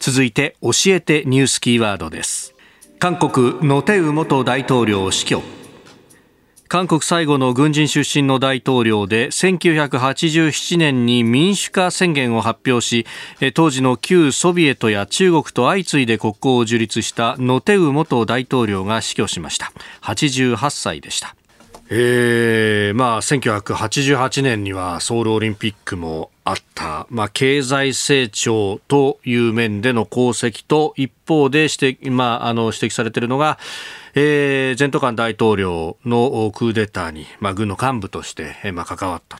[0.00, 2.54] 続いて教えてニュースキーワードです。
[2.98, 5.42] 韓国ノテウ元大統領死去。
[6.68, 13.06] 韓国最後の軍人出身の大統領で1987年に民主化宣言を発表し
[13.54, 19.72] 当時の旧ソビエトや中国と相次いで国交を樹立したノテウ元大統領が死去しました。
[20.02, 21.36] 88歳でした。
[21.88, 33.58] えー、まあ1988年にはソウルオリンピックもあった、まあ、経済成長という面での功績と一方で指摘,、まあ、あの指摘されているのが
[34.18, 39.38] えー、前途官大統領のクーデターに、まあ、軍の幹部として、えー、まあ、関わった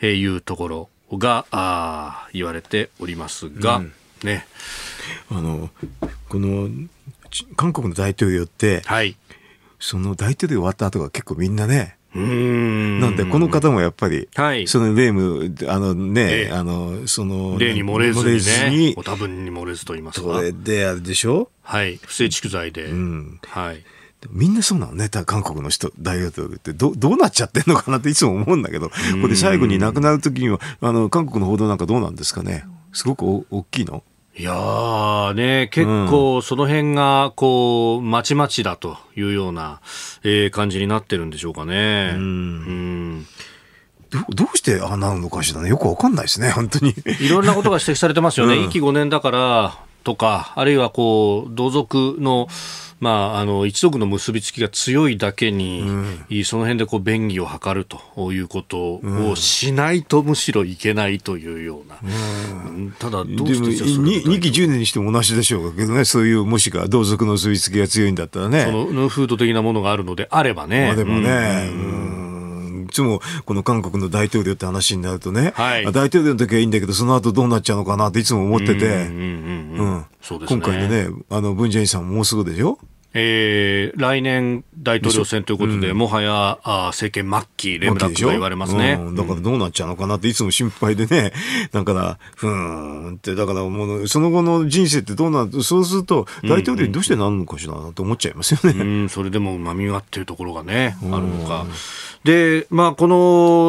[0.00, 4.46] というところがあ言われておりますが、うん、ね。
[5.32, 5.68] あの
[6.28, 6.68] この
[7.56, 9.16] 韓国の大統領って、はい、
[9.80, 20.26] その大統領終わった後が結構みんなねうんなんでこの方もやっぱり、はい、その例ムあのね、えあのその例に漏れずにね、お多分に漏れずと言いますか。
[20.36, 21.50] それであれでしょ？
[21.64, 22.84] はい、不正蓄財で。
[22.84, 23.82] うん、はい。
[24.30, 32.64] みんなそうなのね、韓国の人、大統領ってど、どうなっちゃってんのかなっていつも思うんだけど、これ最後に亡くなる時には、あの、韓国の報道なんかどうなんですかね。
[32.92, 34.02] すごく大きいの？
[34.36, 39.80] いやーね、結構その辺が、こう、まちまちだというような、
[40.24, 42.14] えー、感じになってるんでしょうかね。
[42.14, 42.20] うん。
[42.20, 42.24] う
[43.20, 43.26] ん
[44.10, 45.68] どどうしてああなるのかしらね。
[45.68, 46.94] よくわかんないですね、本当に。
[47.20, 48.56] いろんなことが指摘されてますよね。
[48.56, 52.46] うん、期5年だからとか、あるいはこう、同族の、
[53.04, 66.06] まあ、あの一族の結びつきが強いだけに、うん、その辺でこう便宜を図るということをしないとむしろいけないというような、うん、ただどうしてじゃ 2, 2期10年にしても同じでしょうけどね。
[66.06, 68.64] そういうもしか同族の結びつきが強いんだったらね。
[68.64, 70.88] その風土的なものがあるのであればね。
[70.88, 72.86] あればね、うん。
[72.88, 80.06] いつもこの韓国の大統領って話になるとね、はい、大統領の時はいいんだけど、その後どうなっちゃうのかなっていつも思ってて、今
[80.62, 82.78] 回のね、あの、文在寅さんもうすぐでしょ？
[83.16, 91.32] えー、来年大統領選ということで、うん、もはやあ政権末期、レムダックと言われますね、うん、だからどうなっちゃうのかなっていつも心配でね、
[91.70, 98.80] だから、ふーんって、だからもう、その後の人生ってどうなる、そうすると、大統領にどうしてなるのかしらなと思っちゃいますよね。
[98.80, 101.66] うん、それでも、まみがっていうところがね、あるのか。
[102.24, 103.16] で、まあ、この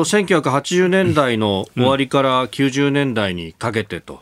[0.05, 4.21] 1980年代の終わりから90年代にかけてと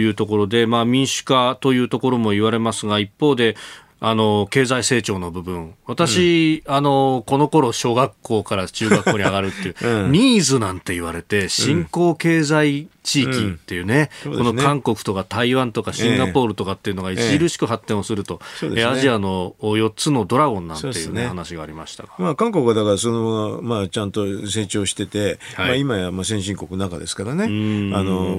[0.00, 3.56] いうところで、まあ、民主化というところも言われますが、一方で、
[4.04, 5.74] あの経済成長の部分。
[5.86, 21.28] 私、うん、あのこの頃小学校から中学校に上がるっていう、 うん、ニーズなんて言われて新興経済地域っていうねうん、この韓国とか台湾とかシンガポールとかっていうのが著しく発展をすると、えー、アジアの4つのドラゴンなんていうね、ね。
[21.28, 27.48] 話がありましたまあ、韓国はだからその、まあ、ちゃんと成長してて、はい、まあ、今やまあ先進国の中ですからね、あ
[28.02, 28.38] の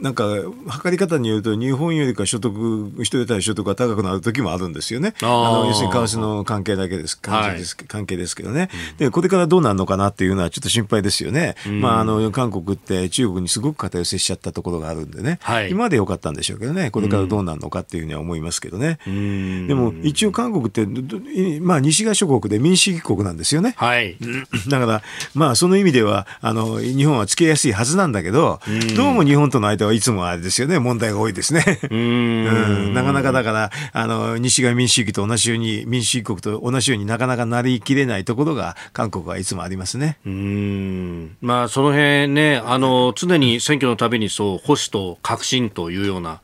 [0.00, 0.24] なんか
[0.68, 8.68] 測り方によると、日本よりか所得、人当たり所得が高くなる時もあるんですよね、あの要するに為替の関係だけです関係ですはい、関係ですけどね、
[8.98, 11.54] で、これからどうなるのかなっていうのは、ちょっと心配ですよね。
[11.80, 18.98] まあ、あの韓国って中国にすごく肩寄せしちゃったところがあるんでね、はい、今まで良かったんでしょうけどね、これからどうなるのかっていうふうには思いますけどね。
[19.06, 20.86] でも一応韓国って、
[21.60, 23.74] まあ、西側諸国で民主主義国なんですよね。
[23.76, 24.16] はい、
[24.68, 25.02] だから、
[25.34, 28.60] まあ、その意味ではあの日本はつけやすいはずなんだけど、
[28.96, 31.80] どうも日本との間はいつもあれですよね、問題が多いですね。
[31.90, 32.94] うん。
[32.94, 40.18] なかなかだからあの西側民主主義と同じように民主主義国と同じようになかなかなりきれないところが韓国はいつもありますね。
[40.26, 41.36] うん。
[41.40, 46.40] まあ、その辺ねあの常に選挙のたびにそう保守と革新というような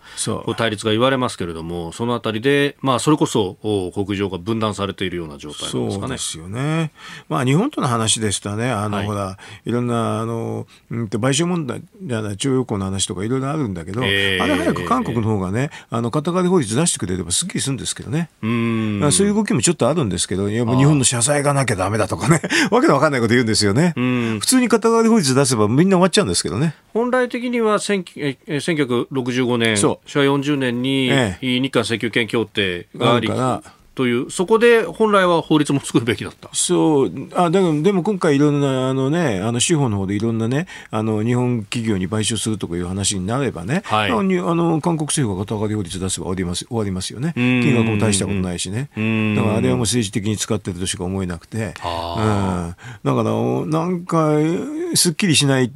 [0.57, 3.57] 対立が言われますけれどもそのあたりで、まあ、それこそ
[3.95, 6.01] 国情が分断されているような状態なんですかね。
[6.01, 6.93] そうですよね。
[7.29, 22.41] まあ、日本との話ですとねあの、はい、ほらいろんなあの、うん、賠償問題じゃない徴用工の話とかいろいろあるんだけど、えー、あれ早く韓国の方がねあの肩代わり法律出してくれればすっきりするんですけどねうんそういう動きもちょっとあるんですけどいや日本の謝罪がなきゃだめだとかね
[22.71, 23.93] わけのわかんないこと言うんですよね。
[23.95, 26.75] 普通に肩代わり法律出せばみんな終わっちゃうんですけどね。
[26.93, 31.11] 本来的には1965年、昭和40年に
[31.41, 33.29] 日韓請求権協定があり、
[33.95, 36.49] という、そこで本来は法律も作るべきだった。
[36.53, 37.13] そう。
[37.35, 48.89] あでもでも今回、いろんなあの、ね、あの司法の方でいろんな、ね、あの日本企業に賠償するとかいう話になればね、はい、あの韓国政府が肩代わり法律出せば終わります終わりますよね、金額も大したことないしね、
[49.37, 53.15] だからあれはもう政治的に使ってるとしか思えなくて、うん、だから
[53.67, 54.33] なんか、
[54.95, 55.71] すっきりしない、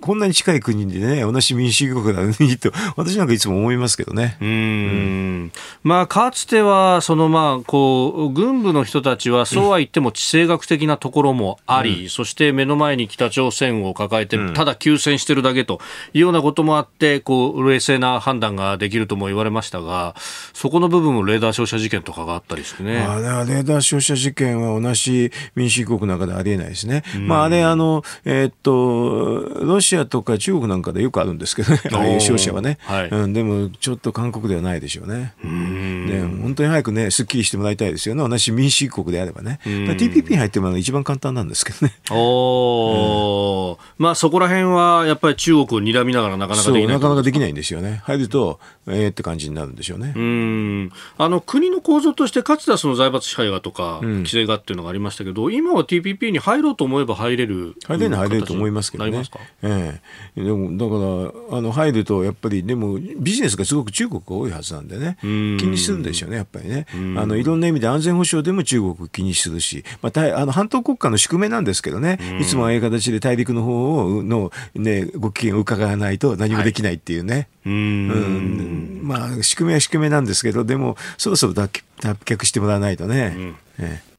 [0.00, 4.36] こんなに近い国でね、同じ民主主義国なのにと、私なんかいつも思いますけどね。
[4.40, 5.52] うんうん。
[5.82, 15.80] まあ、かつてはそのまあこう軍部の人たちはそうは言っても地政学的なところもあり、うん、そして目の前に北朝鮮を抱えて、ただ休戦してるだけと
[16.12, 20.14] いうようなこともあってこう冷静な判断ができるとも言われましたが
[20.52, 22.98] そこの部分もレーダー照射事件とかがあったりしてね。
[22.98, 27.02] あれはレーダー照射事件は同じ民主主義国の中でありえないですね。
[27.14, 35.34] うん、まあ、あれあの、えー、っとロシアとか中国なんかでよくあるんですけどね、 ああいう照射はね、はい、うん、でもちょっと韓国ではないでしょうね。
[35.44, 36.06] うん。
[36.06, 41.94] で本当に早くねすっきりしてもらいたいですよね、同じ民主主義国であればね、TPP に入ってもらうのが一番簡単なんですけどね。
[42.10, 50.12] おうん、まあ、そこら辺はやっぱり中国を睨みながらなかなかできないなかなかできないんですよね、入ると、えー、って感じになるんでしょうね。
[50.14, 50.92] うん。
[51.18, 59.22] あの国の構造として、かつてはその財閥支配がとか、規制がっていうのがありましたけど、今は TPP に入ろうと思えば入れる入れる入れると思いますけどね。
[59.62, 60.00] え
[60.36, 60.42] え。
[60.42, 65.16] でもだからあの入るとやっぱりでもビジネスがすごく中国が多いはずなんでね。
[65.22, 66.86] 気にするんでしょうねやっぱりね。
[67.16, 72.18] あのいろんな意味で安全保障でも中国気にするし、まあ、あの半島国家の宿命なんですけどね。
[72.40, 79.00] いつもああいう形で大陸の方の、ね、ご機嫌を伺わないと何もできないっていうね、はい、うん。
[79.02, 83.34] まあ宿命は宿命なんですけどでもそろそろ脱却してもらわないとね。
[83.36, 83.56] うん。
[83.78, 84.16] ええ。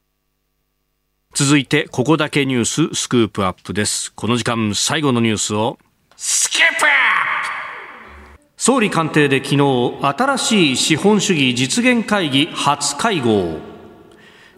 [1.34, 4.12] 続いてここだけニューススクープアップです。
[4.12, 5.78] この時間最後のニュースを
[6.16, 6.84] スキップ
[8.60, 13.60] 総理官邸で昨日新しい資本主義実現会議初会合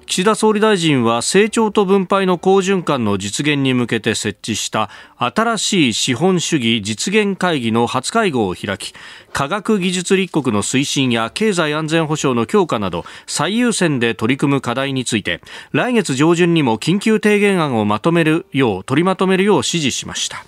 [0.06, 4.88] 岸田総理大臣は成長と分配の好循環の実現に向けて設置した
[5.18, 8.94] 新しい資本主義実現会議の初会合を開き
[9.34, 15.42] 科学技術立国の推進や経済安全保障の強化など最優先で取り組む課題について
[15.72, 20.42] 来月上旬にも緊急提言案をまとめるよう取りまとめるよう指示しました。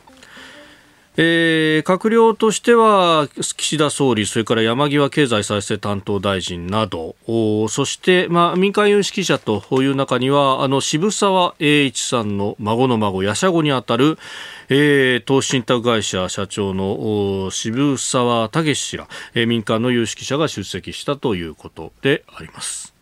[1.18, 7.16] えー、閣僚としては岸田総理、それから山際経済再生担当大臣など、
[7.68, 14.16] そして、まあ、民間有識者という中には、あの渋沢栄一さんの孫の孫、やしゃごにあたる、
[14.70, 22.94] えー、投資信託会社社長の渋沢武氏ら、えー、民間の有識者が出席したということであります。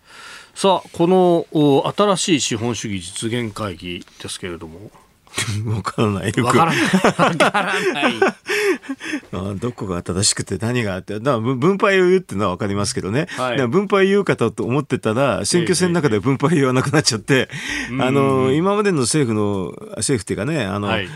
[0.56, 4.90] さあ、この新しい資本主義実現会議ですけれども、
[5.66, 6.32] わからない。
[6.42, 6.82] わからない。
[6.82, 8.14] わからない。
[9.32, 13.26] あどこが正しくて何があって、だ分配を言うっていうのはわかりますけどね。
[13.36, 17.48] はい、分配言うかと思ってたら、選挙戦の中で分配言わなくなっちゃって、
[17.90, 21.08] えー、あの、今までの政府の、政府っていうかね、あの、はい、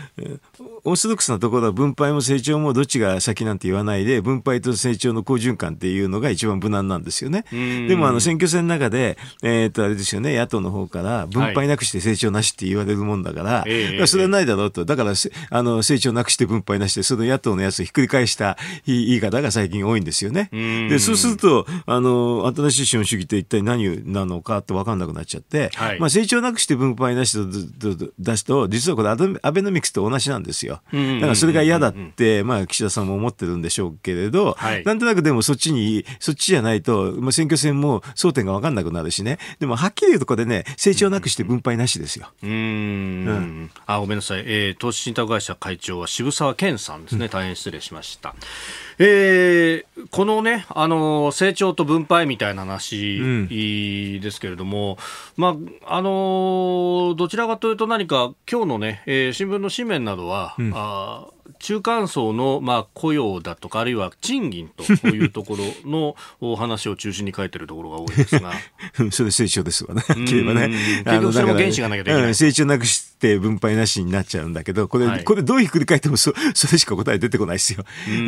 [0.85, 7.43] オーソドックスなところは分配も成長もどっちが先なんて言わないで、分配と成長の好循環っていうのが一番無難なんですよね。
[7.51, 14.85] でもあの選挙戦の中で、えー、っとあれですよね、野党の方から分配なくして成長なしって言われるもんだから、はい、え、それはないだろうと。
[14.85, 15.13] だから、
[15.49, 20.49] あの、成長なくして分配なしで、その野党のやつをひっくり返した言い方が最近多いんですよね。
[20.51, 30.81] で、そうすると、あの、新しい資本主義って一体何なのかって分かんなくなっちゃって、はい、まあ、成長なくして分配なしと出すと、実はこれアベノミクスと同じなんですよ。
[30.91, 39.39] だからそれが嫌だって、まあ、岸田さんも思ってるんでしょうけれど、はい、なんとなくでもそっちに、そっちじゃないと、まあ、選挙戦も争点が分かんなくなるしね。
[39.59, 42.27] でも、はっきり言うとこれね、成長なくして分配なしですよ。
[42.43, 42.49] うん。
[42.49, 44.43] うん、あ、ごめんなさい。
[44.45, 47.27] えー、投資信託会社会長は渋沢健さんですね。
[47.29, 48.35] 大変失礼しました。
[48.99, 53.47] えー、このね、あの成長と分配みたいな話
[54.19, 54.97] ですけれども、
[55.37, 61.27] うん、まああのどちらかというと何か今日のね、えー、新聞の紙面などは、うん、あ
[61.59, 68.53] 中間層の、まあ、雇用だとか、あるいは賃金というところのお話を中心に書いてるところが多いですが。
[69.11, 70.03] それ成長ですわね。
[70.07, 72.35] 結局それも原資がなきゃできない。
[72.35, 77.85] 成長なくして分配なしになっちゃうんだけど、これ、はい、これどうひっくり返ってもそ それしか答え出てこないですよ。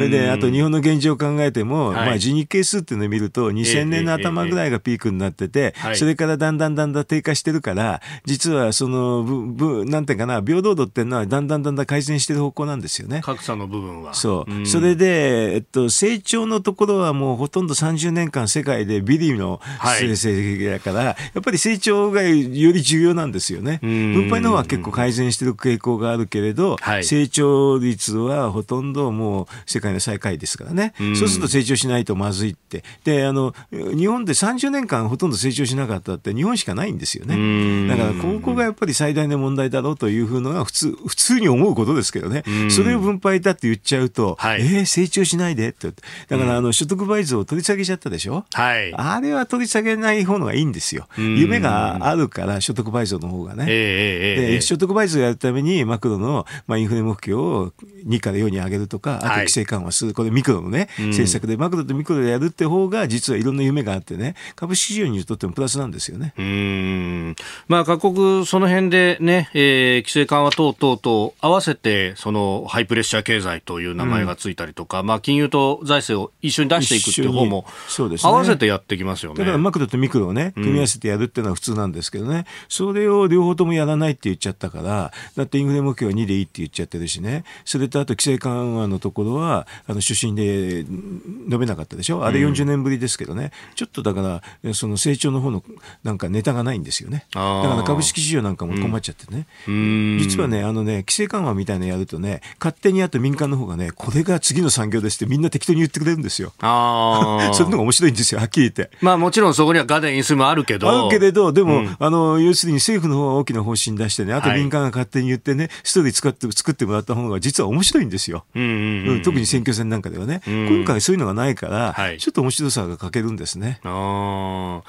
[0.10, 13.22] で、あと日本の現状を考えても、はい、まあ人日係数っていうのを見ると、2000年の頭ぐらいがピークになってて、それからだんだんだんだん低下してるから、実はその、ぶ、なんていうかな、平等度っていうのはだんだんだんだん改善してる方向なんですよね。
[13.22, 14.14] 格差の部分は。
[14.14, 14.66] そう。
[14.68, 22.32] それで、えっと、成長のところはもうほとんど30年間世界でビリの成績だから、はい、やっぱり成長がよ
[22.72, 23.80] り重要なんですよね。
[23.82, 30.94] 分配の方は結構改善してる傾向があるけれど、はい、成長率はほとんどもう世界の最下位ですからね。
[31.16, 32.84] そうすると成長しないとまずいって。
[33.04, 37.88] で、あの、日本で30年間ほとんど成長しなかったって日本しかないんですよね。
[37.88, 42.44] だから、ここがやっぱり最大の問題だろうというふうのが普通、普通に思うことですけどね。
[42.70, 45.88] それを分配だって言っちゃうと、はい、えー、成長しないでって。
[46.28, 48.46] だから、あの、所得倍増を取り下げちゃったでしょ？
[48.54, 48.94] はい。
[48.94, 51.08] あれは取り下げない方のがいいんですよ。
[51.18, 53.66] 夢があるから所得倍増の方がね。
[53.68, 57.74] えー、で、所得倍増やるためにマクロの、まあ、インフレ目標を
[58.06, 66.34] 2から4に上げるとか、あと規制緩和する、これミクロのね、政策でマクロとミクロでやるって方が実はいろんな夢があってね、株式市場にとってもプラスなんですよね。
[66.38, 67.36] うん。
[67.68, 78.30] まあ各国その辺でね、えー、規制緩和等々と合わせて、そのハイプレッシャー経済という名前がついたりとか、うん、まあ金融と財政を一緒に出していくっていう方も、そうですね。
[78.30, 79.40] 合わせてやってきますよね。
[79.40, 92.26] だからマクロとミクロをね、組み合わせてやるっていうのは普通なんですけどね、うん、それを両方ともやらないって言っちゃったから、だってインフレ目標は2でいいって言っちゃってるしね、それとあと規制緩和のところは、あの、出身で述べなかったでしょ？
[92.26, 95.64] あれ40年ぶりですけどね、ちょっとだから、その成長の方の
[96.04, 97.26] なんかネタがないんですよね。
[97.32, 99.48] だから株式市場なんかも困っちゃってね。
[99.68, 106.54] うん、実はね、あのね、規制緩和みたいなのやるとね、勝手にあと民間の方がね、これが次の産業ですってみんな適当に言ってくれるんですよ。
[106.60, 108.96] あ そういうのが面白いんですよ、はっきり言って。
[109.02, 110.90] まあもちろんそこにはガデン、イスもあるけど。
[110.90, 118.46] あるけれど、でも、うん、あの、要するに政府の方は大きな方針出してね、あと民間が勝手に言ってね、はい、ストーリー使って作ってもらった方が実は面白いんですよ。
[118.56, 120.42] うんうんうん、特に選挙戦なんかではね。
[120.46, 123.80] 今回そういうのがないから、はい、ちょっと面白さが欠けるんですね。
[123.84, 124.82] あ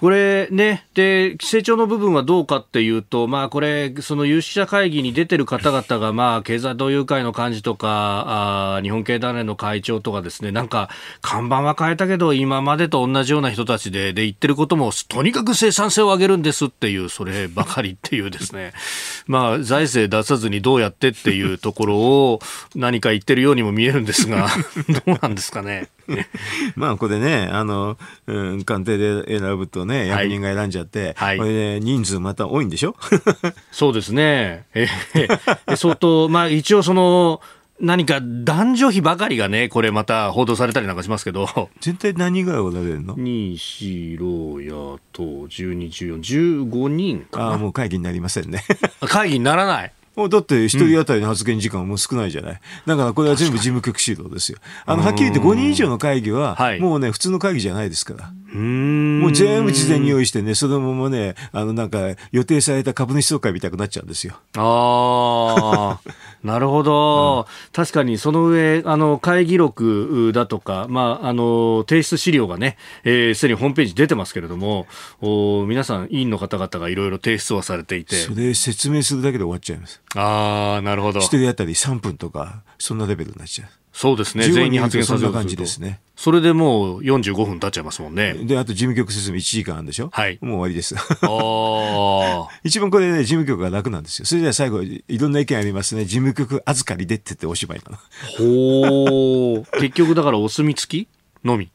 [0.00, 10.90] これね、で、成長の部分はどうかっていうと、まあこれ、その有識者会議に出てる方々が、まあ経済同友会の幹事とか、あ日本経団連の会長とかですね、なんか
[11.22, 18.72] 看板は変えたけど、今までと同じような人たちで、で、言ってることも、とにかく生産性を上げるんですっていう、そればかりっていうですね、
[19.28, 22.40] まあ財政出さずにどうやってっていうところを
[22.74, 24.48] 何か言ってるようにも見えるんですが、
[25.06, 25.88] どうなんですかね。
[26.76, 27.96] まあこれね、あの、
[28.26, 32.96] うん、官邸で選ぶとね、役人が選んじゃって、はい、これで人数また多いんでしょ？
[33.72, 34.64] そうですね。
[34.74, 34.86] え
[35.66, 37.40] ー、相当、まあ一応その、
[37.80, 41.70] 何か男女比ばかりがね、これまた報道されたりなんかしますけど。
[41.80, 45.88] 全体何人ぐらいおられるの ?2、4、6、野党、12、
[46.20, 48.62] 14、15人ああ、もう会議になりませんね。
[49.00, 49.92] 会議にならない。
[50.16, 52.60] だって一人当たりの発言時間はもう少ないじゃない？
[52.86, 54.58] だからこれは全部事務局指導ですよ。
[54.86, 58.32] あの、はっきり言って5人以上の会議は、もうね、普通の会議じゃないですから。
[58.54, 61.98] もう全部事前に用意してね、そのままね、あの、なんか
[62.30, 64.34] 予定された株主総会みたくなっちゃうんですよ。
[64.56, 66.10] ああ、
[66.44, 74.86] なるほど、うん、確かにその上、あの、会議録だとか、まあ、あの、提出資料がね、えー、すでにホームページ出てますけれども、
[75.20, 78.14] お皆さん、委員の方々がいろいろ提出はされていて。
[78.14, 80.00] それ説明するだけで終わっちゃいます。
[80.14, 81.20] ああ、なるほど。
[81.20, 83.68] 一人当たり3分とか、そんなレベルになっちゃう。
[83.92, 84.48] そうですね。
[84.50, 86.00] 全員に発言させる感じですね。
[86.16, 88.34] それでもう45分経っちゃいますもんね。
[88.34, 90.10] で、あと事務局説明1時間あるんでしょ？
[90.12, 90.38] はい。
[90.40, 90.96] もう終わりです。
[92.64, 94.26] 一番これね、事務局が楽なんですよ。
[94.26, 96.04] それでは最後、いろんな意見ありますね。
[96.06, 97.98] 事務局預かりでって言っておしまいなの。
[98.36, 99.70] ほー。
[99.80, 101.08] 結局だからお墨付き
[101.44, 101.70] のみ。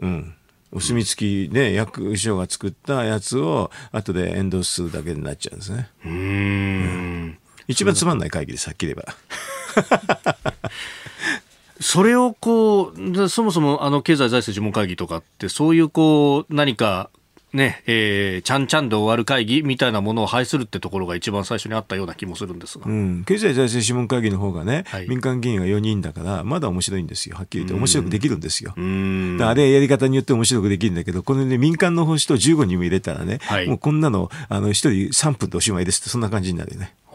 [0.00, 0.34] うん。
[0.72, 5.88] お墨付きで役所が作ったやつを後でエンドするだけになっちゃうんですね。
[6.04, 7.38] うん。
[7.68, 9.14] 一番つまんない会議です、はっきり言えば。
[11.80, 17.10] それをこう、そもそもあの経済財政諮問会議とかって、そういうこう、何か
[17.54, 27.36] ねえー、ちゃんちゃんで終わる会議みたいなものを廃するってところが一番最初にあったような気もするんですが、うん、経済財政諮問会議の方がね、はい、民間議員が4人だからまだ面白いんですよ。
[27.36, 28.74] はっきり言って面白くできるんですよ。
[28.76, 36.94] あれやり方によって面白くできるんだけどこのね民間の星と15人も入れたらね、はい、もうこんなのあの1人3分でおしまいですってそんな感じになるよね。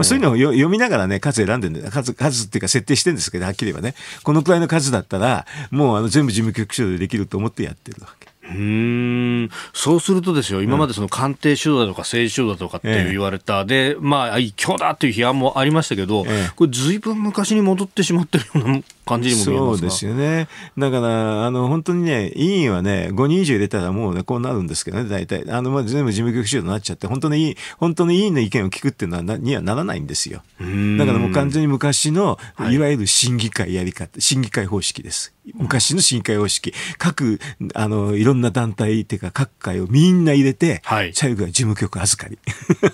[0.00, 8.29] まあ、そういうのを読みながらね、数選んでるんで、数、数っていうか設定してるんですけど、はっきり言えばね、このくらいの数だったら、もうあの全部事務局長でできると思ってやってるわけ。
[8.50, 16.24] うんそうするとですよ、今までその官邸主導だとか政治主導だとかって言われた、で、まあ、一強だっていう批判もありましたけど、
[16.56, 20.48] これ、ずいぶん昔に戻ってしまってるような感じにも見えますそうですよね。
[20.78, 25.44] だから、あの、本当にね、委員はね、5人以上入れたらもうね、こうなるんですけどね、大体。
[25.50, 30.42] あの、まあ、全部事務局主導になっちゃって、本当の委員、本当の委員の意見を聞くっていうのはな、にはならないんですよ。
[30.58, 32.38] だからもう完全に昔の、
[32.70, 35.34] いわゆる審議会やり方、はい、審議会方式です。
[35.54, 36.72] 昔の審議会方式。
[36.98, 37.40] 各、
[37.74, 42.38] あの、いろんな団体っていうか、各会をみんな入れて、はい、最後は事務局預かり。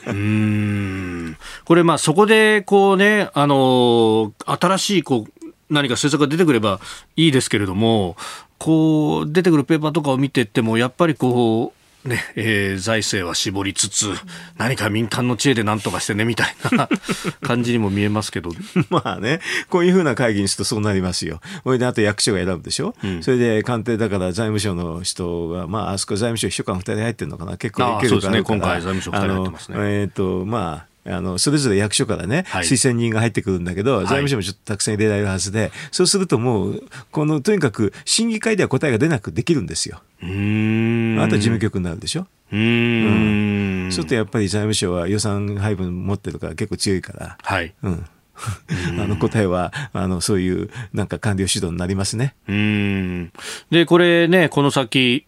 [0.08, 6.80] うんこれ、まあ、そこで、こうね、あの、新しい、こう、何か政策が出てくれば
[7.16, 8.16] いいですけれども、
[8.58, 11.75] こう出てくるペーパーとかを見ていっても、やっぱりこう、
[12.06, 14.14] ねえー、財政は絞りつつ、
[14.56, 16.88] 何か民間の知恵で何とかしてねみたいな
[17.42, 18.50] 感じにも見えますけど。
[18.90, 21.40] まあね、こういうふうな会議にするとそうなりますよ。
[21.64, 29.76] それであと役所が選ぶでしょ、うん、それで官邸だから財務省の人が、まあ、あそこ財務省秘書官2人入ってるのかな、結構いけるから、ね、今回財務省2人入ってますね。
[29.78, 40.02] えっ、ー、とまああの、それぞれ役所からね、はい、推薦人が入ってくるんだけど、財務省もちょっとたくさん入れられるはずで、そうするともう、この、とにかく、審議会では答えが出なくできるんですよ。
[40.22, 42.26] うんあと事務局になるでしょ？
[42.52, 47.38] うんうんそうするとやっぱり財務省は予算配分持ってるから結構強いから。
[47.42, 47.74] はい。
[47.82, 48.06] うん。
[49.00, 52.34] あの答えはあのそういうなんか官僚主導になりますね。
[52.46, 53.32] うん
[53.70, 55.26] でこれねこの先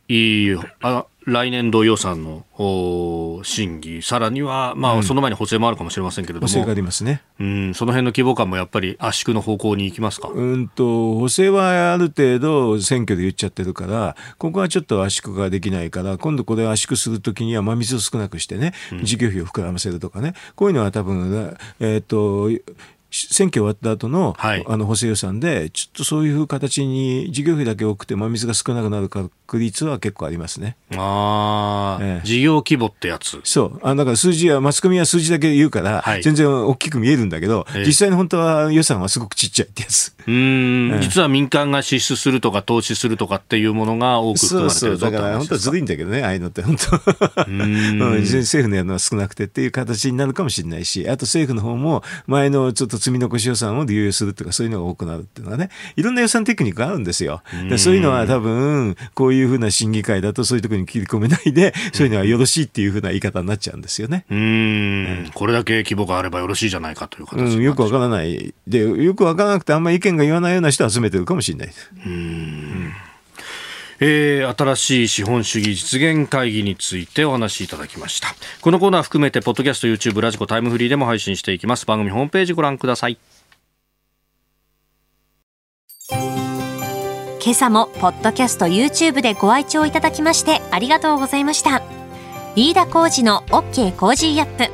[0.83, 10.29] あ来年度予算の審議、さらには、まあ、その前に補正もあるかもしれませんけれども、補正がありますね、うん、その辺の規模感もやっぱり圧縮の方向に行きますか？
[10.29, 18.73] うんと補正はある程度、選挙で言っちゃってるから、ここはちょっと圧縮ができないから、今度これを圧縮するときには、真水を少なくしてね、
[19.03, 22.51] 事業費を膨らませるとかね、こういうのは多分、えっ、ー、と
[23.11, 30.77] 選挙終わった後の、はい、あの補正予算で、ちょっとそういう形に事業費だけ多くて真水が少なくなる確率は結構ありますね。
[30.95, 33.41] ああ、ええ、事業規模ってやつ。
[33.45, 33.81] そう。
[33.83, 40.15] あだから数字は、マスコミは数字だけ言うから、はい、全然大きく見えるんだけど、実際に本当は予算はすごくちっちゃいってやつ。
[40.27, 45.11] うん、え、実は民間が支出するとか投資するとかっていうものが多く含まれてるそうそう。
[45.11, 47.45] だから本当はずるいんだけどね、ああいうのって本当。
[47.47, 47.99] うん。
[48.21, 57.43] 政府のやるのは少なくてっていう形になるかもしれないし、あと政府の方も前のちょっと積み残し予算を流用するとかそういうのが多くなるっていうのはねいろんな予算テクニックがあるんですよ。
[57.69, 64.25] でそういうのは多分こういうふうな審議会だとそういうところに切り込めないでそういうのはよろしいっていうふうな言い方になっちゃうんですよね。
[64.31, 67.61] うん、これだけ規模があればよろしいじゃないかという形、う。
[67.61, 68.55] ん、よくわからない。
[68.67, 71.91] でよくわからなくてあんまり意見が言わないような人を集めてるかもしれないです。
[72.07, 72.93] うん
[74.01, 78.29] えー、新しい資本主義実現会議についてお話しいただきました。
[78.61, 81.87] このコーナー含めてポッドキャスト YouTube ラジコタイムフリーでも配信していきます。
[81.87, 83.19] 番組ホームページご覧ください。
[87.41, 91.83] 今朝もポッドキャスト YouTube でご愛聴いただきましてありがとうございました。
[92.57, 94.73] 飯田浩司の OK Cozy up。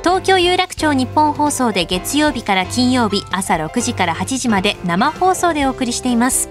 [0.00, 6.48] 東京有楽町ニッポン放送で月曜日から金曜日朝6時から8時まで生放送でお送りしています。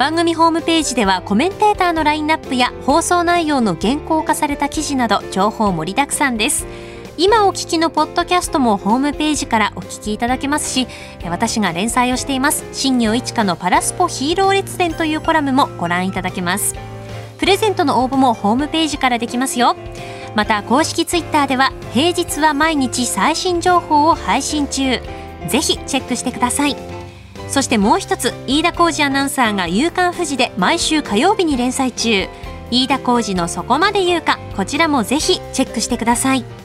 [0.00, 6.66] 番組ホームページではコメンテーターのラインナップや放送内容の原稿化された記事など情報盛りだくさんです。
[7.18, 10.88] 今お聞きのポッドキャストもホームページからお聞きいただけますし
[11.26, 12.64] 私が連載をしています。
[12.72, 16.74] 新業一華のパラスポヒーロー列伝というコラムもご覧いただけます。
[17.36, 19.76] プレゼントの応募もホームページからできますよ。
[20.34, 24.98] また公式ツイッターでは平日は毎日最新情報を配信中。
[25.46, 26.99] ぜひチェックしてください。
[27.50, 32.28] そしてもう一つ飯田浩二アナウンサーが「夕刊富士」で毎週火曜日に連載中
[32.70, 36.59] 飯田浩二の「そこまで言うか」こちらもぜひチェックしてください。